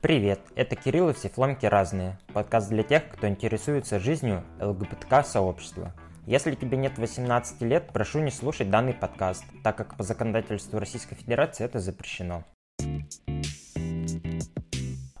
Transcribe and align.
Привет, 0.00 0.40
это 0.54 0.76
Кирилл 0.76 1.08
и 1.08 1.12
все 1.12 1.28
фломки 1.28 1.66
разные. 1.66 2.20
Подкаст 2.32 2.68
для 2.68 2.84
тех, 2.84 3.08
кто 3.08 3.26
интересуется 3.26 3.98
жизнью 3.98 4.44
ЛГБТК-сообщества. 4.60 5.92
Если 6.24 6.54
тебе 6.54 6.76
нет 6.76 6.98
18 6.98 7.62
лет, 7.62 7.90
прошу 7.92 8.20
не 8.20 8.30
слушать 8.30 8.70
данный 8.70 8.94
подкаст, 8.94 9.42
так 9.64 9.76
как 9.76 9.96
по 9.96 10.04
законодательству 10.04 10.78
Российской 10.78 11.16
Федерации 11.16 11.64
это 11.64 11.80
запрещено. 11.80 12.44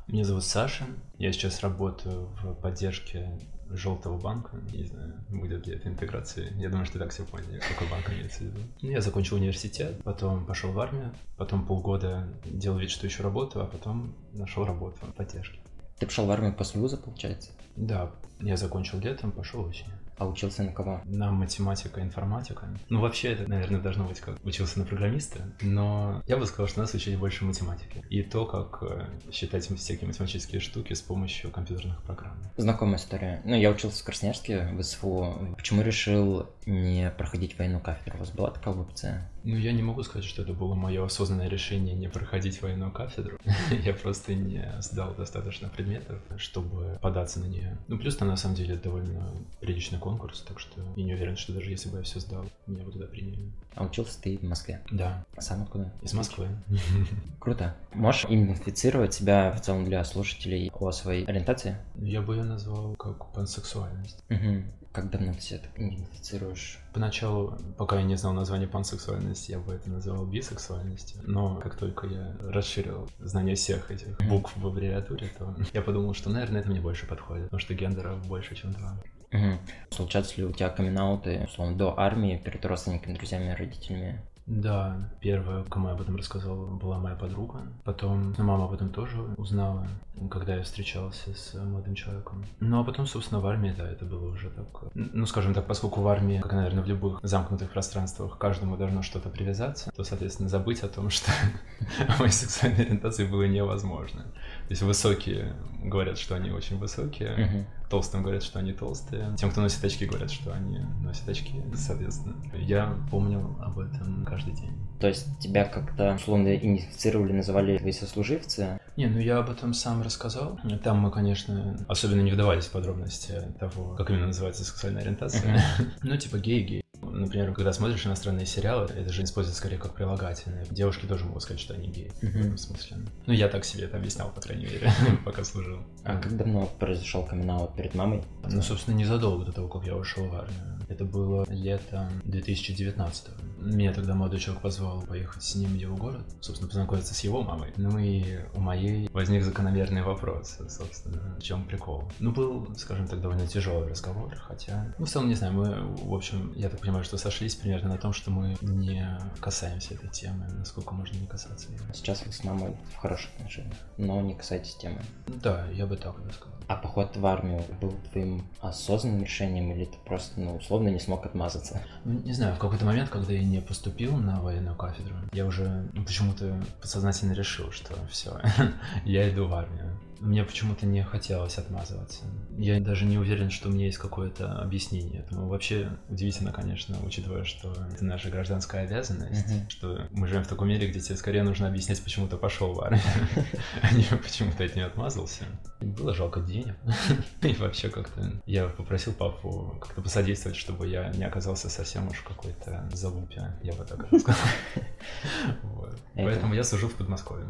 Меня 0.06 0.22
зовут 0.22 0.44
Саша, 0.44 0.84
я 1.16 1.32
сейчас 1.32 1.60
работаю 1.62 2.28
в 2.40 2.54
поддержке 2.54 3.36
желтого 3.70 4.18
банка. 4.18 4.56
Не 4.72 4.84
знаю, 4.84 5.14
будет 5.28 5.66
ли 5.66 5.74
это 5.74 5.88
интеграция. 5.88 6.52
Я 6.54 6.68
думаю, 6.68 6.86
что 6.86 6.98
так 6.98 7.10
все 7.10 7.24
поняли, 7.24 7.60
какой 7.68 7.88
банк 7.88 8.08
имеется 8.10 8.38
в 8.38 8.46
виду. 8.46 8.60
Ну, 8.82 8.90
я 8.90 9.00
закончил 9.00 9.36
университет, 9.36 10.02
потом 10.04 10.46
пошел 10.46 10.72
в 10.72 10.80
армию, 10.80 11.14
потом 11.36 11.66
полгода 11.66 12.28
делал 12.44 12.78
вид, 12.78 12.90
что 12.90 13.06
еще 13.06 13.22
работаю, 13.22 13.64
а 13.64 13.66
потом 13.66 14.14
нашел 14.32 14.64
работу 14.64 14.98
в 15.02 15.14
поддержке. 15.14 15.58
Ты 15.98 16.06
пошел 16.06 16.26
в 16.26 16.30
армию 16.30 16.54
после 16.54 16.80
вуза, 16.80 16.96
получается? 16.96 17.50
Да, 17.76 18.12
я 18.40 18.56
закончил 18.56 19.00
летом, 19.00 19.32
пошел 19.32 19.64
осенью. 19.64 19.94
А 20.18 20.26
учился 20.26 20.62
на 20.64 20.72
кого? 20.72 21.00
На 21.04 21.30
математика, 21.30 22.02
информатика. 22.02 22.68
Ну, 22.88 23.00
вообще, 23.00 23.32
это, 23.32 23.48
наверное, 23.48 23.80
должно 23.80 24.04
быть 24.04 24.20
как 24.20 24.44
учился 24.44 24.78
на 24.78 24.84
программиста, 24.84 25.40
но 25.60 26.22
я 26.26 26.36
бы 26.36 26.46
сказал, 26.46 26.68
что 26.68 26.80
нас 26.80 26.94
учили 26.94 27.16
больше 27.16 27.44
математики. 27.44 28.04
И 28.10 28.22
то, 28.22 28.46
как 28.46 28.82
э, 28.82 29.06
считать 29.32 29.66
всякие 29.66 30.06
математические 30.08 30.60
штуки 30.60 30.94
с 30.94 31.00
помощью 31.00 31.50
компьютерных 31.50 32.02
программ. 32.02 32.36
Знакомая 32.56 32.96
история. 32.96 33.40
Ну, 33.44 33.54
я 33.54 33.70
учился 33.70 34.02
в 34.02 34.04
Красноярске, 34.04 34.68
в 34.72 34.82
СФУ. 34.82 35.54
Почему 35.56 35.82
решил 35.82 36.46
не 36.66 37.10
проходить 37.10 37.56
военную 37.58 37.80
кафедру? 37.80 38.16
У 38.16 38.20
вас 38.20 38.30
была 38.30 38.50
такая 38.50 38.74
опция? 38.74 39.30
Ну, 39.48 39.56
я 39.56 39.72
не 39.72 39.82
могу 39.82 40.02
сказать, 40.02 40.28
что 40.28 40.42
это 40.42 40.52
было 40.52 40.74
мое 40.74 41.02
осознанное 41.02 41.48
решение 41.48 41.94
не 41.94 42.06
проходить 42.06 42.60
военную 42.60 42.92
кафедру. 42.92 43.38
я 43.82 43.94
просто 43.94 44.34
не 44.34 44.70
сдал 44.82 45.14
достаточно 45.14 45.70
предметов, 45.70 46.20
чтобы 46.36 46.98
податься 47.00 47.40
на 47.40 47.46
нее. 47.46 47.78
Ну, 47.88 47.96
плюс 47.96 48.14
там, 48.14 48.28
на 48.28 48.36
самом 48.36 48.56
деле, 48.56 48.76
довольно 48.76 49.32
приличный 49.58 49.98
конкурс, 49.98 50.42
так 50.46 50.60
что 50.60 50.82
я 50.96 51.02
не 51.02 51.14
уверен, 51.14 51.38
что 51.38 51.54
даже 51.54 51.70
если 51.70 51.88
бы 51.88 51.96
я 51.96 52.02
все 52.02 52.20
сдал, 52.20 52.44
меня 52.66 52.84
бы 52.84 52.92
туда 52.92 53.06
приняли. 53.06 53.50
А 53.74 53.86
учился 53.86 54.20
ты 54.20 54.36
в 54.36 54.42
Москве? 54.42 54.82
Да. 54.90 55.24
А 55.34 55.40
сам 55.40 55.62
откуда? 55.62 55.94
Из 56.02 56.12
Москвы. 56.12 56.48
Круто. 57.40 57.74
Можешь 57.94 58.26
идентифицировать 58.26 59.14
себя 59.14 59.52
в 59.52 59.62
целом 59.62 59.86
для 59.86 60.04
слушателей 60.04 60.70
о 60.74 60.90
своей 60.90 61.24
ориентации? 61.24 61.78
Я 61.96 62.20
бы 62.20 62.34
ее 62.36 62.44
назвал 62.44 62.96
как 62.96 63.32
пансексуальность. 63.32 64.22
Угу. 64.28 64.62
Как 64.98 65.10
давно 65.10 65.32
ты 65.32 65.40
себя 65.40 65.60
так 65.60 65.78
идентифицируешь? 65.78 66.80
Поначалу, 66.92 67.56
пока 67.76 68.00
я 68.00 68.02
не 68.02 68.16
знал 68.16 68.32
название 68.32 68.66
пансексуальности, 68.66 69.52
я 69.52 69.60
бы 69.60 69.72
это 69.74 69.88
называл 69.88 70.26
бисексуальностью. 70.26 71.20
Но 71.22 71.54
как 71.60 71.76
только 71.76 72.08
я 72.08 72.36
расширил 72.40 73.08
знание 73.20 73.54
всех 73.54 73.92
этих 73.92 74.18
букв 74.28 74.56
в 74.56 74.66
аббревиатуре, 74.66 75.30
то 75.38 75.54
я 75.72 75.82
подумал, 75.82 76.14
что, 76.14 76.30
наверное, 76.30 76.62
это 76.62 76.70
мне 76.70 76.80
больше 76.80 77.06
подходит, 77.06 77.44
потому 77.44 77.60
что 77.60 77.74
гендеров 77.74 78.26
больше, 78.26 78.56
чем 78.56 78.72
два. 78.72 79.00
Угу. 79.32 79.58
Случаются 79.90 80.36
ли 80.38 80.46
у 80.46 80.50
тебя 80.50 80.68
камин 80.68 80.98
условно, 81.44 81.76
до 81.76 81.96
армии, 81.96 82.42
перед 82.44 82.64
родственниками, 82.66 83.14
друзьями, 83.14 83.54
родителями? 83.56 84.20
Да, 84.48 84.96
первая, 85.20 85.62
кому 85.64 85.88
я 85.88 85.94
об 85.94 86.00
этом 86.00 86.16
рассказал, 86.16 86.56
была 86.56 86.98
моя 86.98 87.14
подруга. 87.14 87.60
Потом 87.84 88.34
мама 88.38 88.64
об 88.64 88.72
этом 88.72 88.88
тоже 88.88 89.20
узнала, 89.36 89.86
когда 90.30 90.56
я 90.56 90.62
встречался 90.62 91.34
с 91.34 91.52
молодым 91.52 91.94
человеком. 91.94 92.46
Ну 92.58 92.80
а 92.80 92.84
потом, 92.84 93.06
собственно, 93.06 93.40
в 93.40 93.46
армии, 93.46 93.74
да, 93.76 93.86
это 93.86 94.06
было 94.06 94.30
уже 94.30 94.48
так... 94.48 94.66
Ну, 94.94 95.26
скажем 95.26 95.52
так, 95.52 95.66
поскольку 95.66 96.00
в 96.00 96.08
армии, 96.08 96.40
как, 96.40 96.54
наверное, 96.54 96.82
в 96.82 96.86
любых 96.86 97.20
замкнутых 97.22 97.70
пространствах, 97.70 98.38
каждому 98.38 98.78
должно 98.78 99.02
что-то 99.02 99.28
привязаться, 99.28 99.90
то, 99.94 100.02
соответственно, 100.02 100.48
забыть 100.48 100.82
о 100.82 100.88
том, 100.88 101.10
что 101.10 101.30
моей 102.18 102.32
сексуальной 102.32 102.86
ориентации 102.86 103.26
было 103.26 103.42
невозможно. 103.42 104.24
То 104.68 104.72
есть 104.72 104.82
высокие 104.82 105.54
говорят, 105.82 106.18
что 106.18 106.34
они 106.34 106.50
очень 106.50 106.76
высокие, 106.76 107.66
толстым 107.88 108.22
говорят, 108.22 108.42
что 108.42 108.58
они 108.58 108.74
толстые, 108.74 109.34
тем, 109.38 109.50
кто 109.50 109.62
носит 109.62 109.82
очки, 109.82 110.04
говорят, 110.04 110.30
что 110.30 110.52
они 110.52 110.80
носят 111.02 111.26
очки, 111.26 111.62
соответственно. 111.74 112.36
Я 112.52 112.94
помнил 113.10 113.56
об 113.62 113.78
этом 113.78 114.26
каждый 114.26 114.52
день. 114.52 114.72
То 115.00 115.08
есть 115.08 115.26
тебя 115.38 115.64
как-то 115.64 116.16
условно 116.16 116.54
идентифицировали, 116.54 117.32
называли 117.32 117.78
твои 117.78 117.92
сослуживцы? 117.92 118.78
Не, 118.98 119.06
ну 119.06 119.18
я 119.20 119.38
об 119.38 119.48
этом 119.48 119.72
сам 119.72 120.02
рассказал. 120.02 120.60
Там 120.84 120.98
мы, 120.98 121.10
конечно, 121.10 121.78
особенно 121.88 122.20
не 122.20 122.32
вдавались 122.32 122.66
в 122.66 122.72
подробности 122.72 123.40
того, 123.58 123.94
как 123.94 124.10
именно 124.10 124.26
называется 124.26 124.64
сексуальная 124.64 125.00
ориентация. 125.00 125.62
ну, 126.02 126.14
типа 126.16 126.38
гей-гей. 126.38 126.84
Например, 127.18 127.52
когда 127.52 127.72
смотришь 127.72 128.06
иностранные 128.06 128.46
сериалы, 128.46 128.86
это 128.86 129.12
же 129.12 129.22
используется 129.22 129.60
скорее 129.60 129.78
как 129.78 129.94
прилагательное. 129.94 130.64
Девушки 130.70 131.06
тоже 131.06 131.24
могут 131.24 131.42
сказать, 131.42 131.60
что 131.60 131.74
они 131.74 131.88
геи. 131.88 132.10
В 132.20 132.24
этом 132.24 132.56
смысле. 132.56 132.98
Ну, 133.26 133.32
я 133.32 133.48
так 133.48 133.64
себе 133.64 133.84
это 133.84 133.96
объяснял, 133.96 134.30
по 134.30 134.40
крайней 134.40 134.66
мере, 134.66 134.92
пока 135.24 135.44
служил. 135.44 135.80
А 136.04 136.16
как 136.16 136.36
давно 136.36 136.66
произошел 136.78 137.24
камин 137.24 137.48
перед 137.76 137.94
мамой? 137.94 138.22
Ну, 138.48 138.62
собственно, 138.62 138.94
незадолго 138.94 139.44
до 139.44 139.52
того, 139.52 139.68
как 139.68 139.84
я 139.86 139.96
ушел 139.96 140.26
в 140.26 140.34
армию. 140.34 140.77
Это 140.88 141.04
было 141.04 141.44
летом 141.48 142.08
2019 142.24 143.28
-го. 143.28 143.74
Меня 143.74 143.92
тогда 143.92 144.14
молодой 144.14 144.38
человек 144.40 144.62
позвал 144.62 145.02
поехать 145.02 145.42
с 145.42 145.54
ним 145.54 145.70
в 145.70 145.74
его 145.74 145.96
город, 145.96 146.24
собственно, 146.40 146.68
познакомиться 146.68 147.14
с 147.14 147.20
его 147.20 147.42
мамой. 147.42 147.72
Ну 147.76 147.98
и 147.98 148.38
у 148.54 148.60
моей 148.60 149.08
возник 149.12 149.42
закономерный 149.42 150.02
вопрос, 150.02 150.58
собственно, 150.68 151.36
в 151.38 151.42
чем 151.42 151.64
прикол. 151.64 152.10
Ну, 152.20 152.32
был, 152.32 152.74
скажем 152.76 153.06
так, 153.06 153.20
довольно 153.20 153.46
тяжелый 153.46 153.88
разговор, 153.88 154.34
хотя, 154.36 154.94
ну, 154.98 155.04
в 155.04 155.08
целом, 155.08 155.28
не 155.28 155.34
знаю, 155.34 155.52
мы, 155.52 155.94
в 155.96 156.14
общем, 156.14 156.52
я 156.56 156.68
так 156.68 156.80
понимаю, 156.80 157.04
что 157.04 157.16
сошлись 157.16 157.54
примерно 157.54 157.90
на 157.90 157.98
том, 157.98 158.12
что 158.12 158.30
мы 158.30 158.56
не 158.62 159.18
касаемся 159.40 159.94
этой 159.94 160.10
темы, 160.10 160.46
насколько 160.58 160.94
можно 160.94 161.16
не 161.18 161.26
касаться 161.26 161.70
ее. 161.70 161.80
Сейчас 161.92 162.24
вы 162.24 162.32
с 162.32 162.44
мамой 162.44 162.76
в 162.94 162.96
хороших 162.96 163.30
отношениях, 163.36 163.76
но 163.96 164.20
не 164.20 164.34
касаетесь 164.34 164.76
темы. 164.76 165.00
Да, 165.26 165.66
я 165.72 165.86
бы 165.86 165.96
так 165.96 166.20
бы 166.22 166.32
сказал. 166.32 166.57
А 166.68 166.76
поход 166.76 167.16
в 167.16 167.24
армию 167.24 167.64
был 167.80 167.94
твоим 168.12 168.46
осознанным 168.60 169.22
решением 169.22 169.72
или 169.72 169.86
ты 169.86 169.96
просто, 170.04 170.38
ну, 170.38 170.56
условно 170.56 170.88
не 170.88 171.00
смог 171.00 171.24
отмазаться? 171.24 171.80
Ну, 172.04 172.20
не 172.20 172.34
знаю, 172.34 172.54
в 172.54 172.58
какой-то 172.58 172.84
момент, 172.84 173.08
когда 173.08 173.32
я 173.32 173.42
не 173.42 173.62
поступил 173.62 174.16
на 174.18 174.42
военную 174.42 174.76
кафедру, 174.76 175.16
я 175.32 175.46
уже 175.46 175.88
ну, 175.94 176.04
почему-то 176.04 176.62
подсознательно 176.82 177.32
решил, 177.32 177.72
что 177.72 177.94
все, 178.10 178.38
я 179.06 179.30
иду 179.30 179.48
в 179.48 179.54
армию. 179.54 179.98
Мне 180.20 180.44
почему-то 180.44 180.86
не 180.86 181.02
хотелось 181.02 181.58
отмазываться. 181.58 182.24
Я 182.56 182.80
даже 182.80 183.04
не 183.04 183.18
уверен, 183.18 183.50
что 183.50 183.68
у 183.68 183.72
меня 183.72 183.86
есть 183.86 183.98
какое-то 183.98 184.60
объяснение 184.60 185.20
этому. 185.20 185.48
Вообще 185.48 185.90
удивительно, 186.08 186.52
конечно, 186.52 186.96
учитывая, 187.04 187.44
что 187.44 187.72
это 187.92 188.04
наша 188.04 188.30
гражданская 188.30 188.84
обязанность, 188.84 189.46
uh-huh. 189.46 189.68
что 189.68 190.08
мы 190.10 190.26
живем 190.26 190.44
в 190.44 190.48
таком 190.48 190.68
мире, 190.68 190.88
где 190.88 191.00
тебе 191.00 191.16
скорее 191.16 191.42
нужно 191.42 191.68
объяснять, 191.68 192.02
почему 192.02 192.26
ты 192.26 192.36
пошел 192.36 192.72
в 192.72 192.80
армию, 192.80 193.02
а 193.82 193.92
не 193.94 194.04
почему 194.04 194.52
ты 194.56 194.64
от 194.64 194.74
нее 194.74 194.86
отмазался. 194.86 195.44
Было 195.80 196.14
жалко 196.14 196.40
денег. 196.40 196.76
И 197.42 197.54
вообще 197.54 197.88
как-то 197.88 198.32
я 198.46 198.68
попросил 198.68 199.12
папу 199.12 199.78
как-то 199.80 200.02
посодействовать, 200.02 200.56
чтобы 200.56 200.88
я 200.88 201.10
не 201.10 201.24
оказался 201.24 201.70
совсем 201.70 202.08
уж 202.08 202.20
какой-то 202.20 202.88
залупе, 202.92 203.56
я 203.62 203.72
бы 203.74 203.84
так 203.84 204.06
сказал. 204.20 204.36
Поэтому 206.14 206.54
я 206.54 206.64
служил 206.64 206.88
в 206.88 206.94
Подмосковье. 206.94 207.46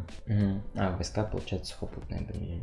А, 0.74 0.94
войска, 0.94 1.24
получается, 1.24 1.72
сухопутные 1.72 2.20
были 2.22 2.57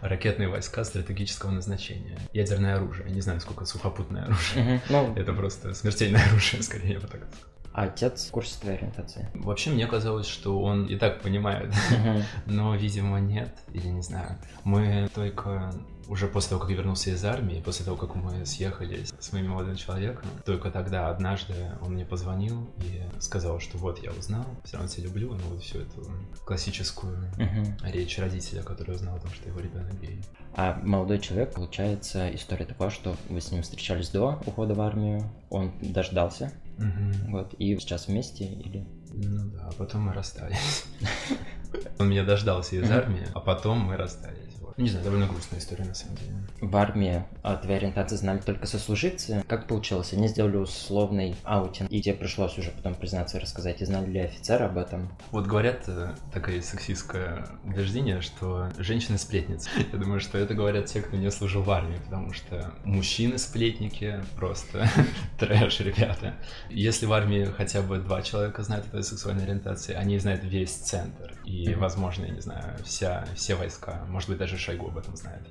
ракетные 0.00 0.48
войска 0.48 0.84
стратегического 0.84 1.50
назначения. 1.50 2.18
Ядерное 2.32 2.76
оружие. 2.76 3.10
не 3.10 3.20
знаю, 3.20 3.40
сколько 3.40 3.64
сухопутное 3.64 4.24
оружие. 4.24 4.80
Ну, 4.88 5.12
Это 5.16 5.32
просто 5.32 5.74
смертельное 5.74 6.24
оружие, 6.26 6.62
скорее, 6.62 6.94
я 6.94 7.00
бы 7.00 7.06
так 7.06 7.24
сказал. 7.26 7.50
А 7.72 7.84
отец 7.84 8.26
в 8.26 8.30
курсе 8.32 8.60
твоей 8.60 8.78
ориентации? 8.78 9.28
Вообще, 9.34 9.70
мне 9.70 9.86
казалось, 9.86 10.26
что 10.26 10.60
он 10.60 10.86
и 10.86 10.96
так 10.96 11.20
понимает, 11.20 11.72
но, 12.46 12.74
видимо, 12.74 13.20
нет, 13.20 13.56
или 13.72 13.86
не 13.86 14.02
знаю. 14.02 14.38
Мы 14.64 15.08
только 15.14 15.72
уже 16.10 16.26
после 16.26 16.50
того, 16.50 16.60
как 16.60 16.70
я 16.70 16.76
вернулся 16.76 17.10
из 17.10 17.24
армии, 17.24 17.62
после 17.64 17.84
того, 17.84 17.96
как 17.96 18.16
мы 18.16 18.44
съехались 18.44 19.12
с 19.18 19.32
моим 19.32 19.50
молодым 19.50 19.76
человеком, 19.76 20.28
только 20.44 20.72
тогда 20.72 21.08
однажды 21.08 21.54
он 21.80 21.94
мне 21.94 22.04
позвонил 22.04 22.68
и 22.78 23.02
сказал, 23.20 23.60
что 23.60 23.78
вот 23.78 24.02
я 24.02 24.10
узнал, 24.10 24.44
все 24.64 24.76
равно 24.76 24.90
тебя 24.90 25.04
люблю, 25.04 25.34
ну 25.34 25.54
вот 25.54 25.62
всю 25.62 25.78
эту 25.78 26.04
классическую 26.44 27.30
uh-huh. 27.38 27.92
речь 27.92 28.18
родителя, 28.18 28.62
который 28.62 28.96
узнал 28.96 29.16
о 29.16 29.20
том, 29.20 29.30
что 29.30 29.48
его 29.48 29.60
ребенок 29.60 30.00
гей. 30.00 30.20
А 30.56 30.80
молодой 30.82 31.20
человек, 31.20 31.54
получается, 31.54 32.28
история 32.34 32.64
такова, 32.64 32.90
что 32.90 33.14
вы 33.28 33.40
с 33.40 33.52
ним 33.52 33.62
встречались 33.62 34.08
до 34.08 34.42
ухода 34.46 34.74
в 34.74 34.80
армию, 34.80 35.30
он 35.48 35.72
дождался, 35.80 36.52
uh-huh. 36.78 37.30
вот, 37.30 37.54
и 37.54 37.78
сейчас 37.78 38.08
вместе 38.08 38.46
или... 38.46 38.84
Ну 39.12 39.50
да, 39.52 39.68
а 39.68 39.72
потом 39.78 40.02
мы 40.02 40.12
расстались. 40.12 40.84
Он 41.98 42.08
меня 42.08 42.24
дождался 42.24 42.76
из 42.76 42.90
армии, 42.90 43.26
а 43.32 43.40
потом 43.40 43.78
мы 43.78 43.96
расстались. 43.96 44.49
Не 44.80 44.88
знаю, 44.88 45.04
довольно 45.04 45.26
грустная 45.26 45.60
история 45.60 45.84
на 45.84 45.92
самом 45.92 46.16
деле. 46.16 46.32
В 46.62 46.74
армии 46.74 47.22
о 47.42 47.56
твоей 47.56 47.80
ориентации 47.80 48.16
знали 48.16 48.38
только 48.38 48.64
сослуживцы. 48.64 49.44
Как 49.46 49.66
получилось? 49.66 50.14
Они 50.14 50.26
сделали 50.26 50.56
условный 50.56 51.36
аутинг, 51.44 51.92
и 51.92 52.00
тебе 52.00 52.14
пришлось 52.14 52.56
уже 52.56 52.70
потом 52.70 52.94
признаться 52.94 53.36
и 53.36 53.42
рассказать, 53.42 53.82
и 53.82 53.84
знали 53.84 54.10
ли 54.10 54.20
офицеры 54.20 54.64
об 54.64 54.78
этом? 54.78 55.10
Вот 55.32 55.46
говорят, 55.46 55.84
э, 55.86 56.14
такое 56.32 56.62
сексистское 56.62 57.46
убеждение, 57.62 58.22
что 58.22 58.70
женщины 58.78 59.18
сплетницы. 59.18 59.68
Я 59.92 59.98
думаю, 59.98 60.18
что 60.18 60.38
это 60.38 60.54
говорят 60.54 60.86
те, 60.86 61.02
кто 61.02 61.14
не 61.18 61.30
служил 61.30 61.62
в 61.62 61.70
армии, 61.70 61.98
потому 62.06 62.32
что 62.32 62.72
мужчины-сплетники 62.84 64.24
просто 64.36 64.88
трэш, 65.38 65.80
ребята. 65.80 66.36
Если 66.70 67.04
в 67.04 67.12
армии 67.12 67.44
хотя 67.44 67.82
бы 67.82 67.98
два 67.98 68.22
человека 68.22 68.62
знают 68.62 68.86
о 68.86 68.88
твоей 68.88 69.04
сексуальной 69.04 69.44
ориентации, 69.44 69.92
они 69.92 70.18
знают 70.18 70.42
весь 70.42 70.72
центр. 70.72 71.34
И, 71.44 71.74
возможно, 71.74 72.24
я 72.24 72.30
не 72.30 72.40
знаю, 72.40 72.78
вся, 72.82 73.26
все 73.34 73.56
войска, 73.56 74.04
может 74.08 74.30
быть, 74.30 74.38
даже 74.38 74.56
Шойгу 74.70 74.88
об 74.88 74.98
этом 74.98 75.16
знает. 75.16 75.42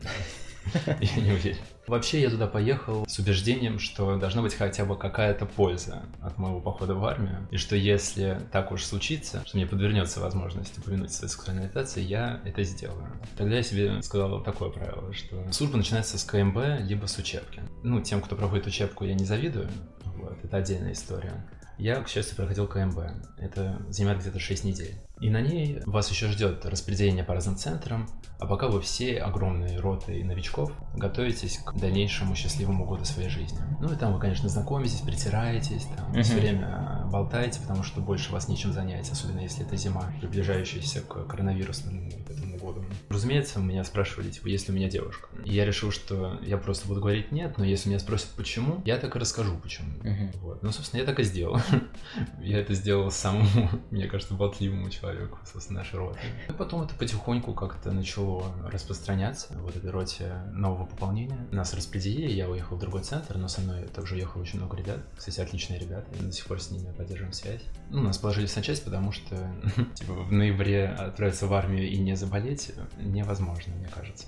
Я 1.01 1.21
не 1.21 1.31
уверен. 1.31 1.57
Вообще, 1.87 2.21
я 2.21 2.29
туда 2.29 2.45
поехал 2.45 3.07
с 3.07 3.17
убеждением, 3.17 3.79
что 3.79 4.17
должна 4.17 4.43
быть 4.43 4.53
хотя 4.53 4.85
бы 4.85 4.95
какая-то 4.95 5.47
польза 5.47 6.03
от 6.21 6.37
моего 6.37 6.61
похода 6.61 6.93
в 6.93 7.03
армию, 7.03 7.47
и 7.49 7.57
что 7.57 7.75
если 7.75 8.39
так 8.51 8.71
уж 8.71 8.83
случится, 8.83 9.41
что 9.45 9.57
мне 9.57 9.65
подвернется 9.65 10.19
возможность 10.19 10.77
упомянуть 10.77 11.11
своей 11.11 11.31
сексуальной 11.31 11.63
ориентации, 11.63 12.01
я 12.01 12.41
это 12.45 12.63
сделаю. 12.63 13.07
Тогда 13.35 13.55
я 13.55 13.63
себе 13.63 14.01
сказал 14.03 14.43
такое 14.43 14.69
правило, 14.69 15.11
что 15.13 15.51
служба 15.51 15.77
начинается 15.77 16.19
с 16.19 16.23
КМБ, 16.25 16.81
либо 16.81 17.07
с 17.07 17.17
учебки. 17.17 17.63
Ну, 17.81 18.01
тем, 18.01 18.21
кто 18.21 18.35
проходит 18.35 18.67
учебку, 18.67 19.05
я 19.05 19.15
не 19.15 19.25
завидую, 19.25 19.69
вот, 20.05 20.37
это 20.43 20.57
отдельная 20.57 20.91
история. 20.91 21.43
Я, 21.79 22.01
к 22.01 22.09
счастью, 22.09 22.35
проходил 22.35 22.67
КМБ. 22.67 22.99
Это 23.37 23.81
занимает 23.87 24.19
где-то 24.19 24.37
6 24.37 24.65
недель. 24.65 24.95
И 25.21 25.29
на 25.29 25.39
ней 25.39 25.81
вас 25.85 26.09
еще 26.11 26.27
ждет 26.27 26.65
распределение 26.65 27.23
по 27.23 27.33
разным 27.33 27.55
центрам, 27.55 28.09
а 28.37 28.45
пока 28.45 28.67
вы 28.67 28.81
все 28.81 29.17
огромные 29.17 29.79
роты 29.79 30.21
новичков 30.23 30.73
готовитесь 30.93 31.57
к 31.59 31.73
дальнейшему 31.75 32.35
счастливому 32.35 32.85
году 32.85 33.05
своей 33.05 33.29
жизни. 33.29 33.59
Ну 33.79 33.91
и 33.93 33.95
там 33.95 34.13
вы, 34.13 34.19
конечно, 34.19 34.49
знакомитесь, 34.49 35.01
притираетесь, 35.01 35.85
там 35.95 36.11
uh-huh. 36.11 36.21
все 36.21 36.35
время 36.35 37.07
болтаете, 37.11 37.61
потому 37.61 37.83
что 37.83 38.01
больше 38.01 38.31
вас 38.31 38.49
нечем 38.49 38.73
занять, 38.73 39.09
особенно 39.09 39.39
если 39.39 39.65
это 39.65 39.77
зима, 39.77 40.11
приближающаяся 40.19 41.01
к 41.01 41.25
коронавирусному 41.27 42.09
этому 42.29 42.57
году. 42.59 42.83
Разумеется, 43.09 43.59
меня 43.59 43.83
спрашивали, 43.83 44.29
типа, 44.29 44.47
есть 44.47 44.67
ли 44.67 44.73
у 44.73 44.77
меня 44.77 44.89
девушка. 44.89 45.27
И 45.45 45.53
я 45.53 45.65
решил, 45.65 45.91
что 45.91 46.39
я 46.41 46.57
просто 46.57 46.87
буду 46.87 47.01
говорить 47.01 47.31
нет, 47.31 47.57
но 47.57 47.65
если 47.65 47.89
меня 47.89 47.99
спросят 47.99 48.29
почему, 48.35 48.81
я 48.85 48.97
так 48.97 49.15
и 49.15 49.19
расскажу 49.19 49.57
почему. 49.57 49.89
Uh-huh. 49.99 50.37
Вот. 50.39 50.63
Ну, 50.63 50.71
собственно, 50.71 51.01
я 51.01 51.05
так 51.05 51.19
и 51.19 51.23
сделал. 51.23 51.59
я 52.41 52.59
это 52.59 52.73
сделал 52.73 53.11
самому, 53.11 53.69
мне 53.91 54.07
кажется, 54.07 54.33
болтливому 54.33 54.89
человеку 54.89 55.39
собственно, 55.45 55.79
нашей 55.79 55.99
роты. 55.99 56.19
И 56.47 56.51
потом 56.51 56.83
это 56.83 56.93
потихоньку 56.95 57.53
как-то 57.53 57.91
начало 57.91 58.45
распространяться, 58.71 59.53
вот 59.59 59.75
этой 59.75 59.89
роте 59.89 60.33
нового 60.53 60.85
пополнения. 60.85 61.47
Нас 61.51 61.73
распределили, 61.73 62.31
я 62.31 62.49
уехал 62.49 62.77
в 62.77 62.79
другой 62.79 63.03
центр, 63.03 63.37
но 63.37 63.47
со 63.47 63.61
мной 63.61 63.83
также 63.87 64.15
уехало 64.15 64.41
очень 64.41 64.59
много 64.59 64.77
ребят. 64.77 64.99
Кстати, 65.17 65.39
отличные 65.39 65.79
ребята, 65.79 66.07
и 66.19 66.23
до 66.23 66.31
сих 66.31 66.45
пор 66.45 66.61
с 66.61 66.71
ними 66.71 66.91
поддерживаем 66.91 67.33
связь. 67.33 67.61
Ну, 67.89 68.01
нас 68.01 68.17
положили 68.17 68.45
в 68.45 68.51
санчасть, 68.51 68.83
потому 68.83 69.11
что 69.11 69.35
типа, 69.95 70.13
в 70.13 70.31
ноябре 70.31 70.87
отправиться 70.87 71.47
в 71.47 71.53
армию 71.53 71.89
и 71.89 71.97
не 71.97 72.15
заболеть 72.15 72.48
невозможно, 72.97 73.73
мне 73.75 73.87
кажется. 73.87 74.27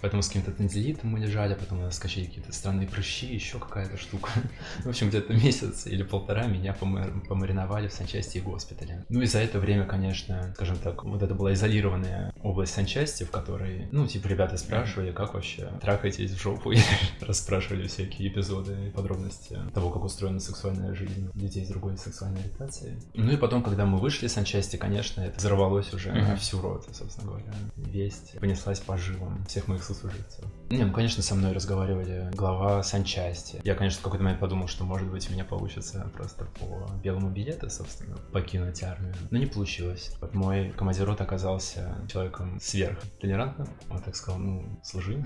Поэтому 0.00 0.22
с 0.22 0.28
каким-то 0.28 0.52
тензилитом 0.52 1.10
мы 1.10 1.18
лежали, 1.18 1.54
потом 1.54 1.78
у 1.78 1.82
нас 1.82 1.96
скачали 1.96 2.24
какие-то 2.24 2.52
странные 2.52 2.88
прыщи, 2.88 3.26
еще 3.26 3.58
какая-то 3.58 3.96
штука. 3.96 4.30
в 4.84 4.88
общем, 4.88 5.08
где-то 5.08 5.32
месяц 5.32 5.86
или 5.86 6.02
полтора 6.02 6.46
меня 6.46 6.74
помариновали 6.74 7.88
в 7.88 7.92
санчасти 7.92 8.38
и 8.38 8.40
госпитале. 8.40 9.04
Ну 9.08 9.22
и 9.22 9.26
за 9.26 9.38
это 9.38 9.58
время, 9.58 9.84
конечно, 9.84 10.52
скажем 10.54 10.76
так, 10.78 11.04
вот 11.04 11.22
это 11.22 11.34
была 11.34 11.52
изолированная 11.54 12.32
область 12.42 12.74
санчасти, 12.74 13.24
в 13.24 13.30
которой, 13.30 13.88
ну, 13.92 14.06
типа, 14.06 14.28
ребята 14.28 14.56
спрашивали, 14.56 15.12
как 15.12 15.34
вообще 15.34 15.70
трахаетесь 15.80 16.32
в 16.32 16.40
жопу, 16.40 16.72
и 16.72 16.78
расспрашивали 17.20 17.86
всякие 17.86 18.28
эпизоды 18.28 18.88
и 18.88 18.90
подробности 18.90 19.58
того, 19.74 19.90
как 19.90 20.04
устроена 20.04 20.40
сексуальная 20.40 20.94
жизнь 20.94 21.30
детей 21.34 21.64
с 21.64 21.68
другой 21.68 21.96
сексуальной 21.98 22.40
ориентацией. 22.40 22.96
Ну 23.14 23.32
и 23.32 23.36
потом, 23.36 23.62
когда 23.62 23.86
мы 23.86 23.98
вышли 23.98 24.26
из 24.26 24.32
санчасти, 24.32 24.76
конечно, 24.76 25.20
это 25.20 25.38
взорвалось 25.38 25.92
уже 25.92 26.12
на 26.12 26.36
всю 26.36 26.60
роту, 26.60 26.92
собственно 26.92 27.28
говоря. 27.28 27.51
Весть 27.76 28.38
понеслась 28.38 28.80
по 28.80 28.96
жилам 28.96 29.44
всех 29.46 29.68
моих 29.68 29.82
сослуживцев. 29.82 30.44
Не, 30.70 30.84
ну, 30.84 30.92
конечно, 30.92 31.22
со 31.22 31.34
мной 31.34 31.52
разговаривали 31.52 32.30
глава 32.32 32.82
санчасти. 32.82 33.60
Я, 33.64 33.74
конечно, 33.74 34.00
в 34.00 34.04
какой-то 34.04 34.24
момент 34.24 34.40
подумал, 34.40 34.68
что, 34.68 34.84
может 34.84 35.10
быть, 35.10 35.28
у 35.28 35.32
меня 35.32 35.44
получится 35.44 36.10
просто 36.14 36.46
по 36.58 36.90
белому 37.02 37.30
билету, 37.30 37.68
собственно, 37.70 38.16
покинуть 38.32 38.82
армию. 38.82 39.14
Но 39.30 39.38
не 39.38 39.46
получилось 39.46 40.14
вот 40.20 40.34
мой 40.34 40.70
командир 40.70 41.06
роты 41.06 41.24
оказался 41.24 41.96
человеком 42.10 42.58
сверхтолерантным. 42.60 43.68
Он 43.90 44.00
так 44.00 44.16
сказал, 44.16 44.38
ну, 44.40 44.80
служи. 44.82 45.24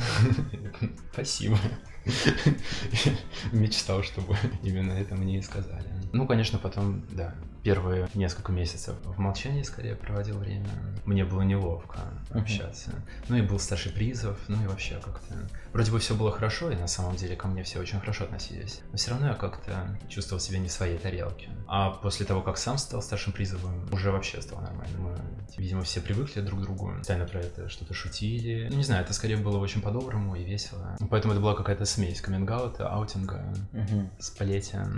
Спасибо. 1.13 1.59
Мечтал, 3.53 4.03
чтобы 4.03 4.37
именно 4.63 4.93
это 4.93 5.15
мне 5.15 5.39
и 5.39 5.43
сказали. 5.43 5.89
Ну, 6.13 6.27
конечно, 6.27 6.59
потом, 6.59 7.05
да, 7.11 7.35
первые 7.67 8.09
несколько 8.15 8.53
месяцев 8.53 8.95
в 9.03 9.19
молчании 9.19 9.65
скорее 9.65 9.97
проводил 9.97 10.39
время. 10.39 10.69
Мне 11.05 11.25
было 11.25 11.43
неловко 11.43 11.99
общаться. 12.31 12.91
Uh-huh. 12.91 13.23
Ну 13.29 13.37
и 13.39 13.43
был 13.43 13.59
старший 13.59 13.91
призов, 13.91 14.39
ну 14.47 14.63
и 14.63 14.69
вообще 14.69 15.01
как-то... 15.05 15.35
Вроде 15.73 15.91
бы 15.91 15.99
все 15.99 16.15
было 16.15 16.31
хорошо, 16.31 16.71
и 16.71 16.77
на 16.77 16.87
самом 16.87 17.17
деле 17.17 17.35
ко 17.35 17.49
мне 17.49 17.65
все 17.65 17.81
очень 17.81 17.99
хорошо 17.99 18.23
относились. 18.23 18.83
Но 18.93 18.99
все 18.99 19.11
равно 19.11 19.27
я 19.27 19.35
как-то 19.35 19.99
чувствовал 20.09 20.41
себя 20.41 20.61
не 20.61 20.69
в 20.69 20.73
своей 20.73 20.97
тарелке. 20.97 21.49
А 21.67 21.91
после 21.91 22.25
того, 22.25 22.41
как 22.41 22.57
сам 22.57 22.79
стал 22.79 23.03
старшим 23.03 23.33
призовым, 23.33 23.93
уже 23.93 24.13
вообще 24.13 24.41
стало 24.41 24.61
нормально. 24.61 24.99
Мы, 24.99 25.19
видимо, 25.59 25.83
все 25.83 26.01
привыкли 26.01 26.43
друг 26.43 26.61
к 26.61 26.63
другу, 26.63 26.95
постоянно 26.97 27.27
про 27.27 27.41
это 27.41 27.69
что-то 27.69 27.95
шутили. 27.95 28.69
Ну, 28.71 28.77
не 28.77 28.85
знаю, 28.85 29.03
это 29.03 29.13
скорее 29.13 29.39
было 29.39 29.59
очень 29.59 29.83
по-доброму 29.83 30.37
и 30.37 30.45
весело. 30.45 30.97
Поэтому 31.11 31.33
это 31.33 31.43
была 31.43 31.55
какая-то 31.55 31.85
смесь 31.85 32.21
каминг 32.21 32.49
аутинга, 32.79 33.45
uh-huh. 33.73 34.09
спалетия. 34.21 34.89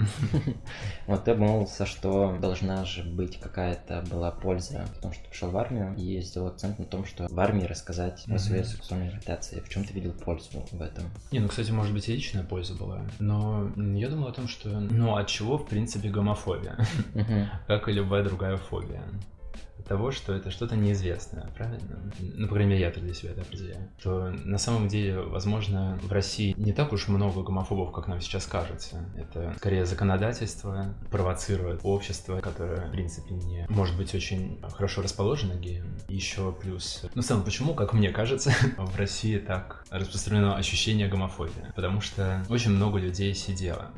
Вот 1.06 1.24
ты 1.24 1.30
обмолвился, 1.30 1.86
что 1.86 2.36
должна 2.58 2.84
же 2.84 3.02
быть 3.02 3.38
какая-то 3.38 4.04
была 4.10 4.30
польза 4.30 4.86
в 4.96 5.00
том, 5.00 5.12
что 5.12 5.28
пришел 5.28 5.50
в 5.50 5.56
армию 5.56 5.94
и 5.96 6.20
сделал 6.20 6.48
акцент 6.48 6.78
на 6.78 6.84
том, 6.84 7.04
что 7.04 7.26
в 7.28 7.40
армии 7.40 7.64
рассказать 7.64 8.24
mm-hmm. 8.26 8.34
о 8.34 8.38
своей 8.38 8.64
сексуальной 8.64 9.08
ориентации. 9.08 9.60
В 9.60 9.68
чем 9.68 9.84
ты 9.84 9.92
видел 9.92 10.12
пользу 10.12 10.66
в 10.70 10.82
этом? 10.82 11.04
Не, 11.30 11.40
ну, 11.40 11.48
кстати, 11.48 11.70
может 11.70 11.92
быть, 11.92 12.08
и 12.08 12.12
личная 12.12 12.42
польза 12.42 12.74
была. 12.74 13.02
Но 13.18 13.70
я 13.76 14.08
думал 14.08 14.28
о 14.28 14.32
том, 14.32 14.48
что, 14.48 14.68
ну, 14.68 15.16
от 15.16 15.28
чего, 15.28 15.58
в 15.58 15.66
принципе, 15.66 16.08
гомофобия? 16.08 16.76
Mm-hmm. 17.14 17.46
как 17.66 17.88
и 17.88 17.92
любая 17.92 18.22
другая 18.24 18.56
фобия 18.56 19.02
того, 19.88 20.10
что 20.10 20.32
это 20.32 20.50
что-то 20.50 20.76
неизвестное, 20.76 21.50
правильно? 21.56 21.98
Ну, 22.20 22.46
по 22.46 22.54
крайней 22.54 22.72
мере, 22.72 22.82
я 22.82 22.90
так 22.90 23.02
для 23.02 23.14
себя 23.14 23.30
это 23.30 23.42
определяю. 23.42 23.88
То 24.02 24.30
на 24.44 24.58
самом 24.58 24.88
деле, 24.88 25.20
возможно, 25.20 25.98
в 26.02 26.12
России 26.12 26.54
не 26.56 26.72
так 26.72 26.92
уж 26.92 27.08
много 27.08 27.42
гомофобов, 27.42 27.92
как 27.92 28.06
нам 28.06 28.20
сейчас 28.20 28.46
кажется. 28.46 29.04
Это 29.16 29.54
скорее 29.56 29.86
законодательство 29.86 30.94
провоцирует 31.10 31.80
общество, 31.82 32.40
которое, 32.40 32.88
в 32.88 32.90
принципе, 32.90 33.34
не 33.34 33.66
может 33.68 33.96
быть 33.96 34.14
очень 34.14 34.60
хорошо 34.72 35.02
расположено 35.02 35.54
геям. 35.54 35.86
Еще 36.08 36.52
плюс... 36.52 37.04
Ну, 37.14 37.22
в 37.22 37.24
целом, 37.24 37.44
почему, 37.44 37.74
как 37.74 37.92
мне 37.92 38.10
кажется, 38.10 38.52
в 38.76 38.96
России 38.96 39.38
так 39.38 39.84
распространено 39.90 40.56
ощущение 40.56 41.08
гомофобии? 41.08 41.72
Потому 41.74 42.00
что 42.00 42.44
очень 42.48 42.72
много 42.72 42.98
людей 42.98 43.34
сидело. 43.34 43.90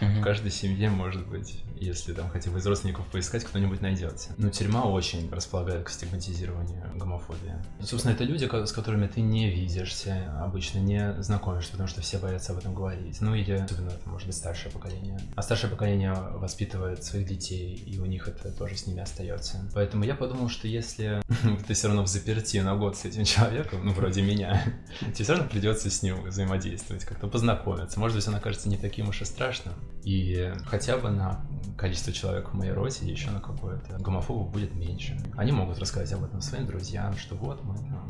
В 0.00 0.20
каждой 0.22 0.50
семье, 0.50 0.90
может 0.90 1.26
быть, 1.26 1.62
если 1.80 2.12
там 2.12 2.28
хотя 2.30 2.50
бы 2.50 2.58
из 2.58 2.66
родственников 2.66 3.06
поискать, 3.06 3.44
кто-нибудь 3.44 3.80
найдется. 3.80 4.34
Но 4.36 4.50
тюрьма 4.50 4.84
очень 4.84 5.29
располагает 5.30 5.84
к 5.84 5.90
стигматизированию 5.90 6.90
гомофобии. 6.96 7.54
Собственно, 7.82 8.12
это 8.12 8.24
люди, 8.24 8.44
с 8.44 8.72
которыми 8.72 9.06
ты 9.06 9.20
не 9.20 9.50
видишься, 9.50 10.32
обычно 10.42 10.78
не 10.78 11.22
знакомишься, 11.22 11.72
потому 11.72 11.88
что 11.88 12.00
все 12.00 12.18
боятся 12.18 12.52
об 12.52 12.58
этом 12.58 12.74
говорить. 12.74 13.20
Ну 13.20 13.34
или, 13.34 13.52
особенно, 13.52 13.88
это 13.88 14.08
может 14.08 14.26
быть 14.26 14.36
старшее 14.36 14.72
поколение. 14.72 15.20
А 15.36 15.42
старшее 15.42 15.70
поколение 15.70 16.12
воспитывает 16.14 17.04
своих 17.04 17.26
детей, 17.26 17.74
и 17.74 17.98
у 17.98 18.06
них 18.06 18.28
это 18.28 18.50
тоже 18.52 18.76
с 18.76 18.86
ними 18.86 19.00
остается. 19.00 19.68
Поэтому 19.74 20.04
я 20.04 20.14
подумал, 20.14 20.48
что 20.48 20.68
если 20.68 21.22
ты 21.66 21.74
все 21.74 21.88
равно 21.88 22.02
в 22.02 22.08
заперти 22.08 22.58
на 22.58 22.76
год 22.76 22.96
с 22.96 23.04
этим 23.04 23.24
человеком, 23.24 23.84
ну, 23.84 23.92
вроде 23.92 24.22
меня, 24.22 24.62
тебе 25.00 25.24
все 25.24 25.32
равно 25.32 25.48
придется 25.48 25.90
с 25.90 26.02
ним 26.02 26.22
взаимодействовать, 26.24 27.04
как-то 27.04 27.28
познакомиться. 27.28 27.98
Может 28.00 28.16
быть, 28.16 28.28
он 28.28 28.34
окажется 28.34 28.68
не 28.68 28.76
таким 28.76 29.08
уж 29.08 29.22
и 29.22 29.24
страшным. 29.24 29.74
И 30.04 30.52
хотя 30.66 30.96
бы 30.96 31.10
на 31.10 31.44
количество 31.76 32.12
человек 32.12 32.50
в 32.50 32.54
моей 32.54 32.72
роте 32.72 33.06
еще 33.06 33.30
на 33.30 33.40
какое-то 33.40 33.98
гомофобов 33.98 34.50
будет 34.50 34.74
меньше. 34.74 35.19
Они 35.36 35.52
могут 35.52 35.78
рассказать 35.78 36.12
об 36.12 36.24
этом 36.24 36.40
своим 36.40 36.66
друзьям, 36.66 37.16
что 37.16 37.34
вот 37.34 37.62
мы 37.64 37.76
там, 37.76 38.06